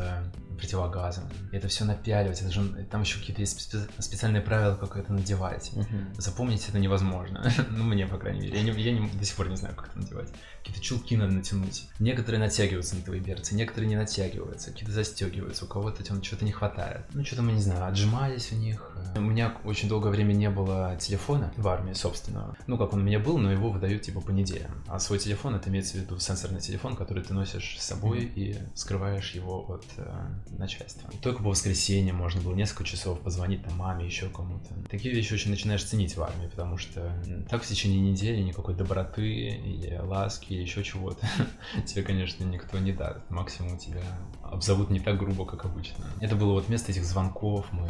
противогазом. 0.58 1.26
И 1.52 1.58
это 1.58 1.68
все 1.68 1.86
напяливать, 1.86 2.42
это 2.42 2.52
же, 2.52 2.64
там 2.92 3.02
еще 3.02 3.20
какие-то 3.20 3.42
есть 3.42 3.76
специальные 4.00 4.42
правила, 4.42 4.76
как 4.76 4.98
это 4.98 5.14
надевать. 5.14 5.72
Uh-huh. 5.74 6.22
Запомнить 6.22 6.68
это 6.68 6.80
невозможно. 6.80 7.52
ну, 7.70 7.84
мне, 7.84 8.08
по 8.08 8.18
крайней 8.18 8.42
мере. 8.42 8.58
Я, 8.58 8.64
не, 8.64 8.82
я 8.82 8.92
не, 8.92 9.08
до 9.08 9.26
сих 9.26 9.36
пор 9.36 9.50
не 9.50 9.56
знаю, 9.56 9.76
как 9.76 9.90
это 9.90 10.00
надевать. 10.00 10.30
Какие-то 10.60 10.82
чулки 10.82 11.18
надо 11.18 11.34
натянуть. 11.34 11.88
Некоторые 12.00 12.40
натягиваются 12.40 12.96
на 12.96 13.02
твои 13.02 13.20
берцы, 13.20 13.56
некоторые 13.56 13.90
не 13.90 13.96
натягиваются, 13.96 14.72
какие-то 14.72 14.94
застегиваются, 14.94 15.66
у 15.66 15.68
кого-то 15.68 16.04
там 16.04 16.24
что-то 16.24 16.46
не 16.46 16.52
хватает. 16.52 17.06
Ну, 17.14 17.26
что-то 17.26 17.42
мы, 17.42 17.52
не 17.52 17.62
знаю, 17.62 17.86
отжимались 17.86 18.52
в 18.52 18.58
них, 18.58 18.96
У 19.16 19.22
меня 19.22 19.56
очень 19.64 19.90
долгое 19.90 20.10
время 20.10 20.34
не 20.34 20.50
было 20.50 20.96
телефона 21.00 21.52
в 21.58 21.68
армии, 21.68 21.94
собственно. 21.94 22.56
Ну, 22.68 22.78
как 22.78 22.94
он 22.94 23.02
у 23.02 23.04
меня 23.04 23.20
был, 23.20 23.38
но 23.38 23.52
его 23.52 23.70
выдают 23.70 24.04
типа 24.04 24.22
по 24.24 24.32
неделям. 24.32 24.84
А 24.88 25.00
свой 25.00 25.20
телефон, 25.20 25.56
это 25.56 25.70
имеется 25.70 25.98
в 25.98 26.02
виду 26.02 26.20
сенсорный 26.20 26.62
телефон, 26.62 26.96
который 26.96 27.24
ты 27.24 27.34
носишь 27.34 27.78
с 27.80 27.84
собой 27.84 28.24
и 28.24 28.58
скрываешь 28.76 29.32
его 29.32 29.66
от 29.70 29.86
э, 29.98 30.28
начальства. 30.58 31.10
Только 31.22 31.44
по 31.44 31.50
воскресенье 31.50 32.14
можно 32.14 32.42
было 32.42 32.54
несколько 32.54 32.84
часов 32.84 33.20
позвонить 33.20 33.64
там 33.64 33.78
маме, 33.78 34.06
еще 34.06 34.30
кому-то. 34.30 34.74
Такие 34.90 35.14
вещи 35.14 35.34
очень 35.34 35.52
начинаешь 35.52 35.84
ценить 35.84 36.16
в 36.16 36.22
армии, 36.22 36.48
потому 36.48 36.78
что 36.78 37.14
так 37.50 37.64
в 37.64 37.68
течение 37.68 38.00
недели 38.00 38.42
никакой 38.42 38.76
доброты 38.76 39.30
или 39.30 39.98
ласки 39.98 40.54
или 40.54 40.62
еще 40.62 40.84
чего-то 40.84 41.28
тебе, 41.86 42.04
конечно, 42.04 42.44
никто 42.44 42.80
не 42.80 42.92
даст. 42.92 43.30
Максимум 43.30 43.78
тебя 43.78 44.04
обзовут 44.42 44.90
не 44.90 45.00
так 45.00 45.18
грубо, 45.18 45.46
как 45.46 45.66
обычно. 45.66 46.06
Это 46.22 46.36
было 46.36 46.54
вот 46.54 46.68
вместо 46.68 46.92
этих 46.92 47.06
звонков, 47.06 47.66
мы 47.72 47.90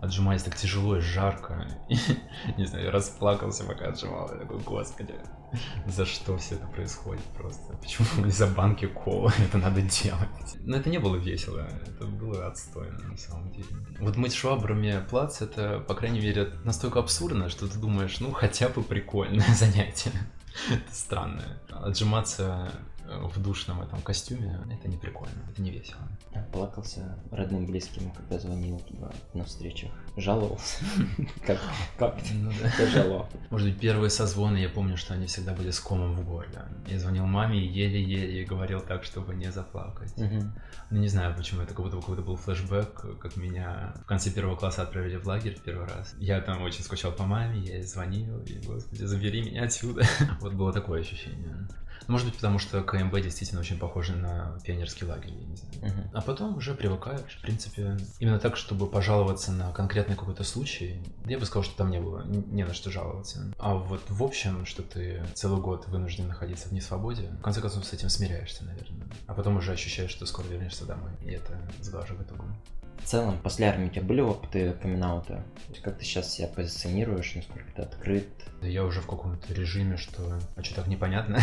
отжимались 0.00 0.42
так 0.42 0.56
тяжело 0.56 0.96
и 0.96 1.00
жарко. 1.00 1.68
И, 1.88 1.96
не 2.56 2.66
знаю, 2.66 2.86
я 2.86 2.90
расплакался, 2.90 3.64
пока 3.64 3.88
отжимал. 3.88 4.30
Я 4.32 4.38
такой, 4.38 4.58
господи, 4.58 5.14
за 5.86 6.06
что 6.06 6.36
все 6.36 6.56
это 6.56 6.66
происходит 6.66 7.24
просто? 7.36 7.76
Почему 7.76 8.26
из-за 8.26 8.46
банки 8.46 8.86
колы 8.86 9.32
это 9.38 9.58
надо 9.58 9.82
делать? 9.82 10.56
Но 10.60 10.76
это 10.76 10.90
не 10.90 10.98
было 10.98 11.16
весело, 11.16 11.66
это 11.86 12.06
было 12.06 12.46
отстойно 12.46 12.98
на 12.98 13.16
самом 13.16 13.50
деле. 13.52 13.68
Вот 14.00 14.16
мыть 14.16 14.34
швабрами 14.34 15.02
плац, 15.08 15.42
это, 15.42 15.80
по 15.80 15.94
крайней 15.94 16.20
мере, 16.20 16.52
настолько 16.64 17.00
абсурдно, 17.00 17.48
что 17.48 17.66
ты 17.66 17.78
думаешь, 17.78 18.20
ну, 18.20 18.32
хотя 18.32 18.68
бы 18.68 18.82
прикольное 18.82 19.54
занятие. 19.54 20.12
Это 20.70 20.94
странное. 20.94 21.60
Отжиматься 21.70 22.72
в 23.08 23.42
душном 23.42 23.80
этом 23.80 24.00
костюме, 24.02 24.60
это 24.70 24.88
не 24.88 24.96
прикольно, 24.96 25.42
это 25.50 25.62
не 25.62 25.70
весело. 25.70 26.00
Я 26.34 26.42
плакался 26.52 27.16
родным, 27.30 27.66
близким, 27.66 28.10
когда 28.10 28.38
звонил 28.38 28.78
типа, 28.80 29.12
на 29.34 29.44
встречах. 29.44 29.90
Жаловался. 30.16 30.84
Как, 31.46 31.58
как 31.96 32.16
ну, 32.34 32.50
да. 32.60 32.70
тяжело. 32.76 33.28
Может 33.50 33.68
быть, 33.68 33.80
первые 33.80 34.10
созвоны, 34.10 34.58
я 34.58 34.68
помню, 34.68 34.96
что 34.96 35.14
они 35.14 35.26
всегда 35.26 35.54
были 35.54 35.70
с 35.70 35.80
комом 35.80 36.14
в 36.14 36.24
горле. 36.26 36.60
Я 36.86 36.98
звонил 36.98 37.24
маме 37.26 37.64
еле-еле 37.64 38.42
и 38.42 38.44
говорил 38.44 38.80
так, 38.80 39.04
чтобы 39.04 39.34
не 39.34 39.50
заплакать. 39.50 40.12
Ну, 40.90 40.98
не 40.98 41.08
знаю, 41.08 41.34
почему, 41.36 41.62
это 41.62 41.74
как 41.74 41.84
будто 41.84 41.98
какой-то 41.98 42.22
был 42.22 42.36
флешбэк, 42.36 43.18
как 43.20 43.36
меня 43.36 43.94
в 44.02 44.06
конце 44.06 44.30
первого 44.30 44.56
класса 44.56 44.82
отправили 44.82 45.16
в 45.16 45.26
лагерь 45.26 45.58
первый 45.64 45.86
раз. 45.86 46.14
Я 46.18 46.40
там 46.40 46.62
очень 46.62 46.82
скучал 46.82 47.12
по 47.12 47.24
маме, 47.24 47.60
я 47.60 47.76
ей 47.76 47.82
звонил, 47.82 48.40
и, 48.40 48.58
господи, 48.58 49.04
забери 49.04 49.42
меня 49.42 49.64
отсюда. 49.64 50.04
Вот 50.40 50.54
было 50.54 50.72
такое 50.72 51.00
ощущение. 51.00 51.68
Может 52.06 52.26
быть, 52.26 52.36
потому 52.36 52.58
что 52.58 52.82
КМБ 52.82 53.14
действительно 53.20 53.60
очень 53.60 53.78
похоже 53.78 54.14
на 54.14 54.58
пионерский 54.64 55.04
лагерь, 55.04 55.32
я 55.32 55.46
не 55.46 55.56
знаю. 55.56 55.74
Uh-huh. 55.78 56.10
А 56.14 56.20
потом 56.22 56.56
уже 56.56 56.74
привыкаешь. 56.74 57.38
В 57.38 57.42
принципе, 57.42 57.98
именно 58.18 58.38
так, 58.38 58.56
чтобы 58.56 58.86
пожаловаться 58.86 59.52
на 59.52 59.72
конкретный 59.72 60.16
какой-то 60.16 60.44
случай, 60.44 61.02
я 61.26 61.38
бы 61.38 61.46
сказал, 61.46 61.64
что 61.64 61.76
там 61.76 61.90
не 61.90 62.00
было, 62.00 62.24
не 62.26 62.64
на 62.64 62.74
что 62.74 62.90
жаловаться. 62.90 63.52
А 63.58 63.74
вот 63.74 64.02
в 64.08 64.22
общем, 64.22 64.66
что 64.66 64.82
ты 64.82 65.24
целый 65.34 65.60
год 65.60 65.88
вынужден 65.88 66.28
находиться 66.28 66.68
в 66.68 66.72
несвободе, 66.72 67.28
в 67.38 67.42
конце 67.42 67.60
концов 67.60 67.84
с 67.84 67.92
этим 67.92 68.08
смиряешься, 68.08 68.64
наверное. 68.64 69.06
А 69.26 69.34
потом 69.34 69.56
уже 69.56 69.72
ощущаешь, 69.72 70.10
что 70.10 70.26
скоро 70.26 70.46
вернешься 70.46 70.84
домой, 70.84 71.10
и 71.22 71.30
это 71.30 71.58
сглаживает 71.80 72.30
угол. 72.32 72.46
В 73.02 73.04
целом, 73.08 73.38
после 73.42 73.66
армии 73.66 73.86
у 73.86 73.90
тебя 73.90 74.02
были 74.02 74.20
опыты 74.20 74.72
камин 74.82 75.02
-аута? 75.02 75.42
Как 75.82 75.98
ты 75.98 76.04
сейчас 76.04 76.32
себя 76.32 76.48
позиционируешь, 76.48 77.34
насколько 77.34 77.70
ты 77.74 77.82
открыт? 77.82 78.28
Я 78.62 78.84
уже 78.84 79.00
в 79.00 79.06
каком-то 79.06 79.54
режиме, 79.54 79.96
что... 79.96 80.40
А 80.56 80.62
что 80.62 80.74
так 80.74 80.88
непонятно? 80.88 81.38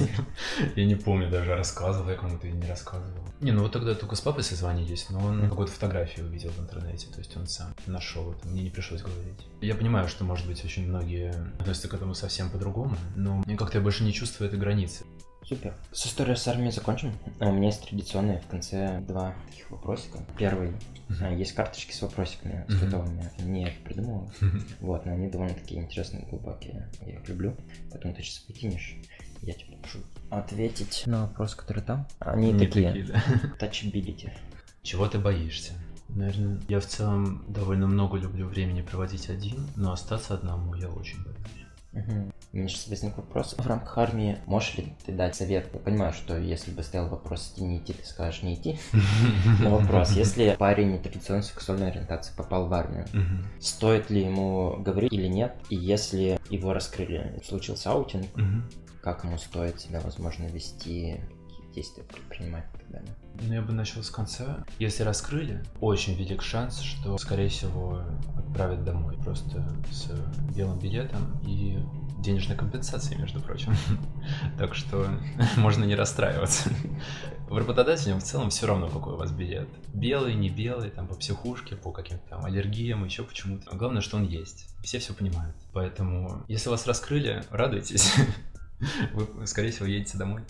Я 0.76 0.84
не 0.84 0.94
помню 0.94 1.30
даже, 1.30 1.54
рассказывал 1.54 2.10
я 2.10 2.16
кому-то 2.16 2.46
или 2.46 2.54
не 2.54 2.66
рассказывал. 2.66 3.24
Не, 3.40 3.52
ну 3.52 3.62
вот 3.62 3.72
тогда 3.72 3.94
только 3.94 4.14
с 4.14 4.20
папой 4.20 4.42
созвонились, 4.42 5.08
но 5.08 5.20
он 5.20 5.48
какую-то 5.48 5.72
фотографию 5.72 6.26
увидел 6.26 6.50
в 6.50 6.60
интернете, 6.60 7.06
то 7.06 7.18
есть 7.18 7.34
он 7.36 7.46
сам 7.46 7.74
нашел 7.86 8.32
это, 8.32 8.46
мне 8.46 8.62
не 8.62 8.70
пришлось 8.70 9.00
говорить. 9.00 9.46
Я 9.62 9.74
понимаю, 9.74 10.08
что, 10.08 10.24
может 10.24 10.46
быть, 10.46 10.62
очень 10.64 10.86
многие 10.86 11.30
относятся 11.58 11.88
к 11.88 11.94
этому 11.94 12.14
совсем 12.14 12.50
по-другому, 12.50 12.96
но 13.16 13.42
мне 13.46 13.56
как-то 13.56 13.78
я 13.78 13.82
больше 13.82 14.04
не 14.04 14.12
чувствую 14.12 14.48
этой 14.48 14.58
границы. 14.58 15.04
Супер. 15.44 15.74
С 15.92 16.06
историей 16.06 16.36
с 16.36 16.46
армией 16.46 16.70
закончим. 16.70 17.12
А 17.40 17.48
у 17.48 17.52
меня 17.52 17.66
есть 17.66 17.86
традиционные 17.86 18.40
в 18.40 18.46
конце 18.46 19.00
два 19.00 19.34
таких 19.48 19.70
вопросика. 19.70 20.18
Первый. 20.38 20.72
Uh-huh. 21.08 21.36
Есть 21.36 21.54
карточки 21.54 21.92
с 21.92 22.02
вопросиками, 22.02 22.64
с 22.68 22.72
uh-huh. 22.72 22.84
готовыми. 22.84 23.30
Не 23.40 23.62
я 23.62 23.68
их 23.68 23.82
придумал. 23.82 24.30
Uh-huh. 24.40 24.62
Вот, 24.80 25.06
но 25.06 25.12
они 25.12 25.28
довольно-таки 25.28 25.76
интересные, 25.76 26.24
глубокие. 26.26 26.88
Я 27.04 27.14
их 27.14 27.28
люблю. 27.28 27.56
Поэтому 27.90 28.14
ты 28.14 28.22
сейчас 28.22 28.44
выкинешь. 28.46 28.96
Я 29.42 29.54
тебе 29.54 29.76
прошу 29.78 29.98
ответить 30.30 31.04
на 31.06 31.22
вопрос, 31.22 31.54
который 31.54 31.82
там. 31.82 32.06
Они 32.20 32.52
Не 32.52 32.66
такие. 32.66 32.92
такие 32.92 33.06
да. 33.06 33.22
Touchability. 33.58 34.30
Чего 34.82 35.08
ты 35.08 35.18
боишься? 35.18 35.72
Наверное, 36.08 36.60
я 36.68 36.80
в 36.80 36.86
целом 36.86 37.44
довольно 37.48 37.86
много 37.86 38.18
люблю 38.18 38.46
времени 38.46 38.82
проводить 38.82 39.30
один, 39.30 39.68
но 39.76 39.92
остаться 39.92 40.34
одному 40.34 40.74
я 40.74 40.88
очень 40.88 41.22
боюсь. 41.24 41.66
Угу. 41.92 42.32
Сейчас 42.52 42.88
возник 42.88 43.16
вопрос. 43.16 43.54
В 43.56 43.66
рамках 43.66 43.96
армии 43.96 44.38
можешь 44.46 44.76
ли 44.76 44.92
ты 45.06 45.12
дать 45.12 45.36
совет? 45.36 45.68
Я 45.72 45.78
понимаю, 45.78 46.12
что 46.12 46.36
если 46.36 46.72
бы 46.72 46.82
стоял 46.82 47.08
вопрос 47.08 47.52
идти, 47.52 47.62
не 47.62 47.78
идти, 47.78 47.92
ты 47.92 48.04
скажешь 48.04 48.42
не 48.42 48.54
идти. 48.54 48.78
Но 49.60 49.70
вопрос, 49.78 50.12
если 50.12 50.56
парень 50.58 50.92
нетрадиционной 50.92 51.44
сексуальной 51.44 51.90
ориентации 51.90 52.34
попал 52.36 52.66
в 52.66 52.74
армию, 52.74 53.06
стоит 53.60 54.10
ли 54.10 54.24
ему 54.24 54.76
говорить 54.78 55.12
или 55.12 55.28
нет? 55.28 55.56
И 55.68 55.76
если 55.76 56.40
его 56.50 56.72
раскрыли, 56.72 57.40
случился 57.46 57.92
аутинг, 57.92 58.26
как 59.00 59.24
ему 59.24 59.38
стоит 59.38 59.80
себя, 59.80 60.00
возможно, 60.00 60.44
вести, 60.46 61.20
какие 61.48 61.72
действия 61.72 62.02
предпринимать 62.02 62.64
и 62.74 62.78
так 62.78 62.90
далее? 62.90 63.14
Ну, 63.40 63.54
я 63.54 63.62
бы 63.62 63.72
начал 63.72 64.02
с 64.02 64.10
конца. 64.10 64.64
Если 64.78 65.02
раскрыли, 65.02 65.62
очень 65.80 66.14
велик 66.14 66.42
шанс, 66.42 66.80
что, 66.80 67.16
скорее 67.18 67.48
всего, 67.48 68.02
отправят 68.36 68.84
домой 68.84 69.16
просто 69.24 69.66
с 69.90 70.10
белым 70.54 70.78
билетом 70.78 71.40
и 71.46 71.78
денежной 72.20 72.56
компенсацией, 72.56 73.20
между 73.20 73.40
прочим. 73.40 73.74
Так 74.58 74.74
что 74.74 75.08
можно 75.56 75.84
не 75.84 75.94
расстраиваться. 75.94 76.70
В 77.48 77.56
работодателям 77.56 78.20
в 78.20 78.22
целом 78.22 78.50
все 78.50 78.66
равно, 78.66 78.88
какой 78.88 79.14
у 79.14 79.16
вас 79.16 79.32
билет. 79.32 79.68
Белый, 79.92 80.34
не 80.34 80.48
белый, 80.48 80.90
там 80.90 81.08
по 81.08 81.14
психушке, 81.14 81.76
по 81.76 81.90
каким-то 81.90 82.28
там 82.28 82.44
аллергиям, 82.44 83.04
еще 83.04 83.24
почему-то. 83.24 83.74
Главное, 83.76 84.02
что 84.02 84.18
он 84.18 84.24
есть. 84.24 84.66
Все 84.82 84.98
все 84.98 85.14
понимают. 85.14 85.56
Поэтому, 85.72 86.44
если 86.48 86.68
вас 86.68 86.86
раскрыли, 86.86 87.42
радуйтесь. 87.50 88.14
Вы, 89.12 89.46
скорее 89.46 89.72
всего, 89.72 89.86
едете 89.86 90.16
домой. 90.16 90.42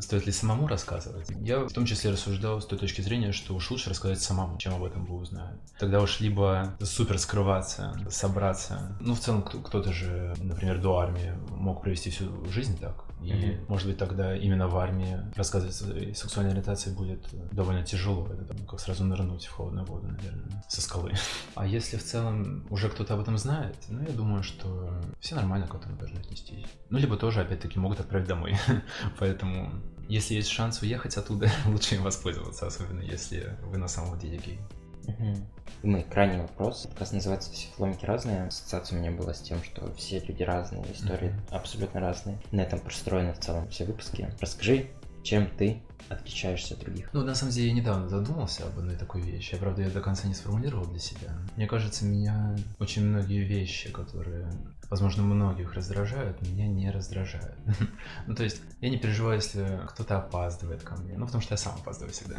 Стоит 0.00 0.26
ли 0.26 0.32
самому 0.32 0.66
рассказывать? 0.66 1.28
Я 1.40 1.60
в 1.60 1.72
том 1.72 1.86
числе 1.86 2.10
рассуждал 2.10 2.60
с 2.60 2.66
той 2.66 2.78
точки 2.78 3.00
зрения, 3.00 3.32
что 3.32 3.54
уж 3.54 3.70
лучше 3.70 3.90
рассказать 3.90 4.20
самому, 4.20 4.58
чем 4.58 4.74
об 4.74 4.84
этом 4.84 5.04
вы 5.06 5.16
узнаете. 5.16 5.58
Тогда 5.78 6.00
уж 6.00 6.20
либо 6.20 6.76
супер 6.82 7.18
скрываться, 7.18 7.94
собраться. 8.10 8.96
Ну, 9.00 9.14
в 9.14 9.20
целом, 9.20 9.42
кто-то 9.42 9.92
же, 9.92 10.34
например, 10.38 10.80
до 10.80 10.98
армии 10.98 11.32
мог 11.50 11.82
провести 11.82 12.10
всю 12.10 12.44
жизнь 12.50 12.78
так. 12.78 13.04
И, 13.22 13.30
mm-hmm. 13.30 13.64
может 13.68 13.88
быть, 13.88 13.96
тогда 13.96 14.36
именно 14.36 14.68
в 14.68 14.76
армии 14.76 15.18
рассказывать 15.34 15.74
о 15.74 15.84
своей 15.84 16.14
сексуальной 16.14 16.52
ориентации 16.52 16.90
будет 16.90 17.26
довольно 17.52 17.82
тяжело. 17.82 18.28
Это 18.28 18.44
там, 18.44 18.58
как 18.66 18.78
сразу 18.80 19.04
нырнуть 19.04 19.46
в 19.46 19.52
холодную 19.52 19.86
воду, 19.86 20.08
наверное, 20.08 20.64
со 20.68 20.80
скалы. 20.80 21.12
А 21.54 21.66
если 21.66 21.96
в 21.96 22.04
целом 22.04 22.66
уже 22.70 22.88
кто-то 22.88 23.14
об 23.14 23.20
этом 23.20 23.38
знает, 23.38 23.76
ну, 23.88 24.00
я 24.00 24.12
думаю, 24.12 24.42
что 24.42 24.92
все 25.20 25.34
нормально 25.34 25.66
к 25.66 25.74
этому 25.74 25.96
должны 25.96 26.18
отнестись. 26.18 26.66
Ну, 26.90 26.98
либо 26.98 27.16
тоже, 27.16 27.40
опять-таки, 27.40 27.78
могут 27.78 28.00
отправить 28.00 28.28
домой. 28.28 28.56
Поэтому, 29.18 29.72
если 30.08 30.34
есть 30.34 30.48
шанс 30.48 30.82
уехать 30.82 31.16
оттуда, 31.16 31.50
лучше 31.66 31.94
им 31.94 32.02
воспользоваться, 32.02 32.66
особенно 32.66 33.00
если 33.00 33.56
вы 33.64 33.78
на 33.78 33.88
самом 33.88 34.18
деле 34.18 34.38
гей. 34.38 34.60
Угу. 35.06 35.36
Мой 35.82 36.02
крайний 36.02 36.38
вопрос. 36.38 36.86
Подкаст 36.86 37.12
называется 37.12 37.52
«Все 37.52 37.68
фломики 37.76 38.04
разные». 38.04 38.46
Ассоциация 38.46 38.98
у 38.98 39.00
меня 39.00 39.10
была 39.12 39.34
с 39.34 39.40
тем, 39.40 39.62
что 39.62 39.92
все 39.94 40.20
люди 40.20 40.42
разные, 40.42 40.82
истории 40.92 41.28
mm 41.28 41.54
абсолютно 41.56 42.00
разные. 42.00 42.38
На 42.50 42.62
этом 42.62 42.80
простроены 42.80 43.32
в 43.32 43.38
целом 43.38 43.68
все 43.68 43.84
выпуски. 43.84 44.28
Расскажи, 44.40 44.88
чем 45.26 45.50
ты 45.50 45.82
отличаешься 46.08 46.74
от 46.74 46.80
других? 46.80 47.10
Ну, 47.12 47.24
на 47.24 47.34
самом 47.34 47.52
деле, 47.52 47.68
я 47.68 47.74
недавно 47.74 48.08
задумался 48.08 48.64
об 48.64 48.78
одной 48.78 48.96
такой 48.96 49.20
вещи. 49.20 49.54
Я, 49.54 49.58
правда, 49.58 49.82
ее 49.82 49.90
до 49.90 50.00
конца 50.00 50.28
не 50.28 50.34
сформулировал 50.34 50.86
для 50.86 51.00
себя. 51.00 51.36
Мне 51.56 51.66
кажется, 51.66 52.04
меня 52.04 52.56
очень 52.78 53.04
многие 53.04 53.42
вещи, 53.42 53.90
которые, 53.90 54.48
возможно, 54.88 55.24
многих 55.24 55.74
раздражают, 55.74 56.40
меня 56.42 56.68
не 56.68 56.90
раздражают. 56.90 57.56
ну, 58.28 58.36
то 58.36 58.44
есть, 58.44 58.62
я 58.80 58.88
не 58.88 58.98
переживаю, 58.98 59.36
если 59.36 59.80
кто-то 59.88 60.18
опаздывает 60.18 60.82
ко 60.82 60.94
мне. 60.94 61.16
Ну, 61.16 61.26
потому 61.26 61.42
что 61.42 61.54
я 61.54 61.58
сам 61.58 61.74
опаздываю 61.74 62.12
всегда. 62.12 62.36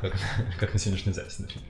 как 0.58 0.72
на 0.72 0.78
сегодняшней 0.78 1.12
записи, 1.12 1.42
например 1.42 1.68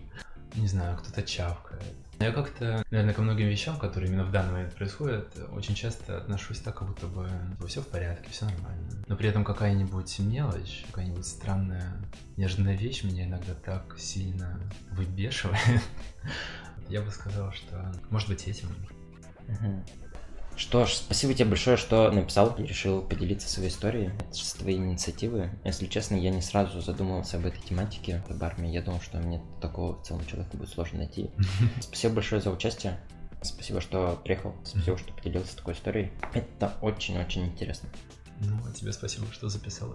не 0.57 0.67
знаю, 0.67 0.97
кто-то 0.99 1.23
чавкает. 1.23 1.83
Я 2.21 2.33
как-то, 2.33 2.85
наверное, 2.91 3.15
ко 3.15 3.23
многим 3.23 3.49
вещам, 3.49 3.79
которые 3.79 4.11
именно 4.11 4.25
в 4.25 4.31
данный 4.31 4.53
момент 4.53 4.75
происходят, 4.75 5.35
очень 5.53 5.75
часто 5.75 6.19
отношусь 6.19 6.59
так, 6.59 6.77
как 6.77 6.87
будто 6.87 7.07
бы 7.07 7.31
все 7.67 7.81
в 7.81 7.89
порядке, 7.89 8.29
все 8.31 8.45
нормально. 8.45 8.91
Но 9.07 9.17
при 9.17 9.31
этом 9.31 9.43
какая-нибудь 9.43 10.19
мелочь, 10.19 10.85
какая-нибудь 10.89 11.27
странная, 11.27 11.93
нежная 12.37 12.77
вещь 12.77 13.05
меня 13.05 13.25
иногда 13.25 13.55
так 13.55 13.97
сильно 13.99 14.61
выбешивает. 14.93 15.81
Я 16.91 17.01
бы 17.01 17.11
сказал, 17.11 17.53
что 17.53 17.91
может 18.11 18.29
быть 18.29 18.47
этим. 18.47 18.69
Что 20.61 20.85
ж, 20.85 20.92
спасибо 20.92 21.33
тебе 21.33 21.46
большое, 21.46 21.79
что 21.79 22.11
написал 22.12 22.55
решил 22.59 23.01
поделиться 23.01 23.49
своей 23.49 23.70
историей. 23.70 24.11
Это 24.29 24.35
с 24.35 24.53
твоей 24.53 24.77
инициативы. 24.77 25.49
Если 25.64 25.87
честно, 25.87 26.16
я 26.16 26.29
не 26.29 26.42
сразу 26.42 26.83
задумывался 26.83 27.38
об 27.38 27.46
этой 27.46 27.62
тематике 27.62 28.23
об 28.29 28.44
армии. 28.44 28.70
Я 28.70 28.83
думал, 28.83 29.01
что 29.01 29.16
мне 29.16 29.40
такого 29.62 29.96
в 29.96 30.03
целом 30.03 30.27
человека 30.27 30.55
будет 30.59 30.68
сложно 30.68 30.99
найти. 30.99 31.31
Спасибо 31.81 32.16
большое 32.16 32.42
за 32.42 32.51
участие. 32.51 33.01
Спасибо, 33.40 33.81
что 33.81 34.20
приехал. 34.23 34.55
Спасибо, 34.62 34.99
что 34.99 35.14
поделился 35.14 35.57
такой 35.57 35.73
историей. 35.73 36.11
Это 36.35 36.75
очень-очень 36.83 37.46
интересно. 37.46 37.88
Ну, 38.40 38.59
а 38.68 38.70
тебе 38.75 38.92
спасибо, 38.92 39.33
что 39.33 39.49
записал. 39.49 39.94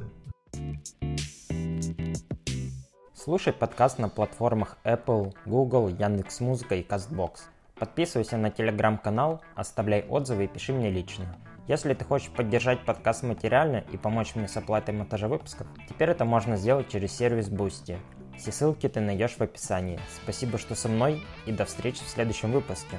Слушай 3.14 3.54
подкаст 3.54 4.00
на 4.00 4.10
платформах 4.10 4.80
Apple, 4.84 5.36
Google, 5.46 5.90
Яндекс.Музыка 5.90 6.74
и 6.74 6.82
CastBox. 6.82 7.42
Подписывайся 7.78 8.38
на 8.38 8.52
телеграм-канал, 8.52 9.42
оставляй 9.54 10.04
отзывы 10.04 10.46
и 10.46 10.48
пиши 10.48 10.72
мне 10.72 10.90
лично. 10.90 11.36
Если 11.68 11.94
ты 11.94 12.06
хочешь 12.06 12.30
поддержать 12.30 12.86
подкаст 12.86 13.24
материально 13.24 13.84
и 13.92 13.98
помочь 13.98 14.36
мне 14.36 14.48
с 14.48 14.56
оплатой 14.56 14.96
монтажа 14.96 15.28
выпусков, 15.28 15.68
теперь 15.90 16.12
это 16.12 16.24
можно 16.24 16.56
сделать 16.56 16.90
через 16.90 17.12
сервис 17.12 17.50
Boosty. 17.50 17.98
Все 18.38 18.54
ссылки 18.54 18.88
ты 18.88 19.02
найдешь 19.02 19.36
в 19.36 19.42
описании. 19.42 20.00
Спасибо, 20.24 20.58
что 20.58 20.76
со 20.76 20.88
мной, 20.88 21.22
и 21.46 21.52
до 21.52 21.66
встречи 21.66 22.04
в 22.04 22.08
следующем 22.08 22.52
выпуске. 22.54 22.98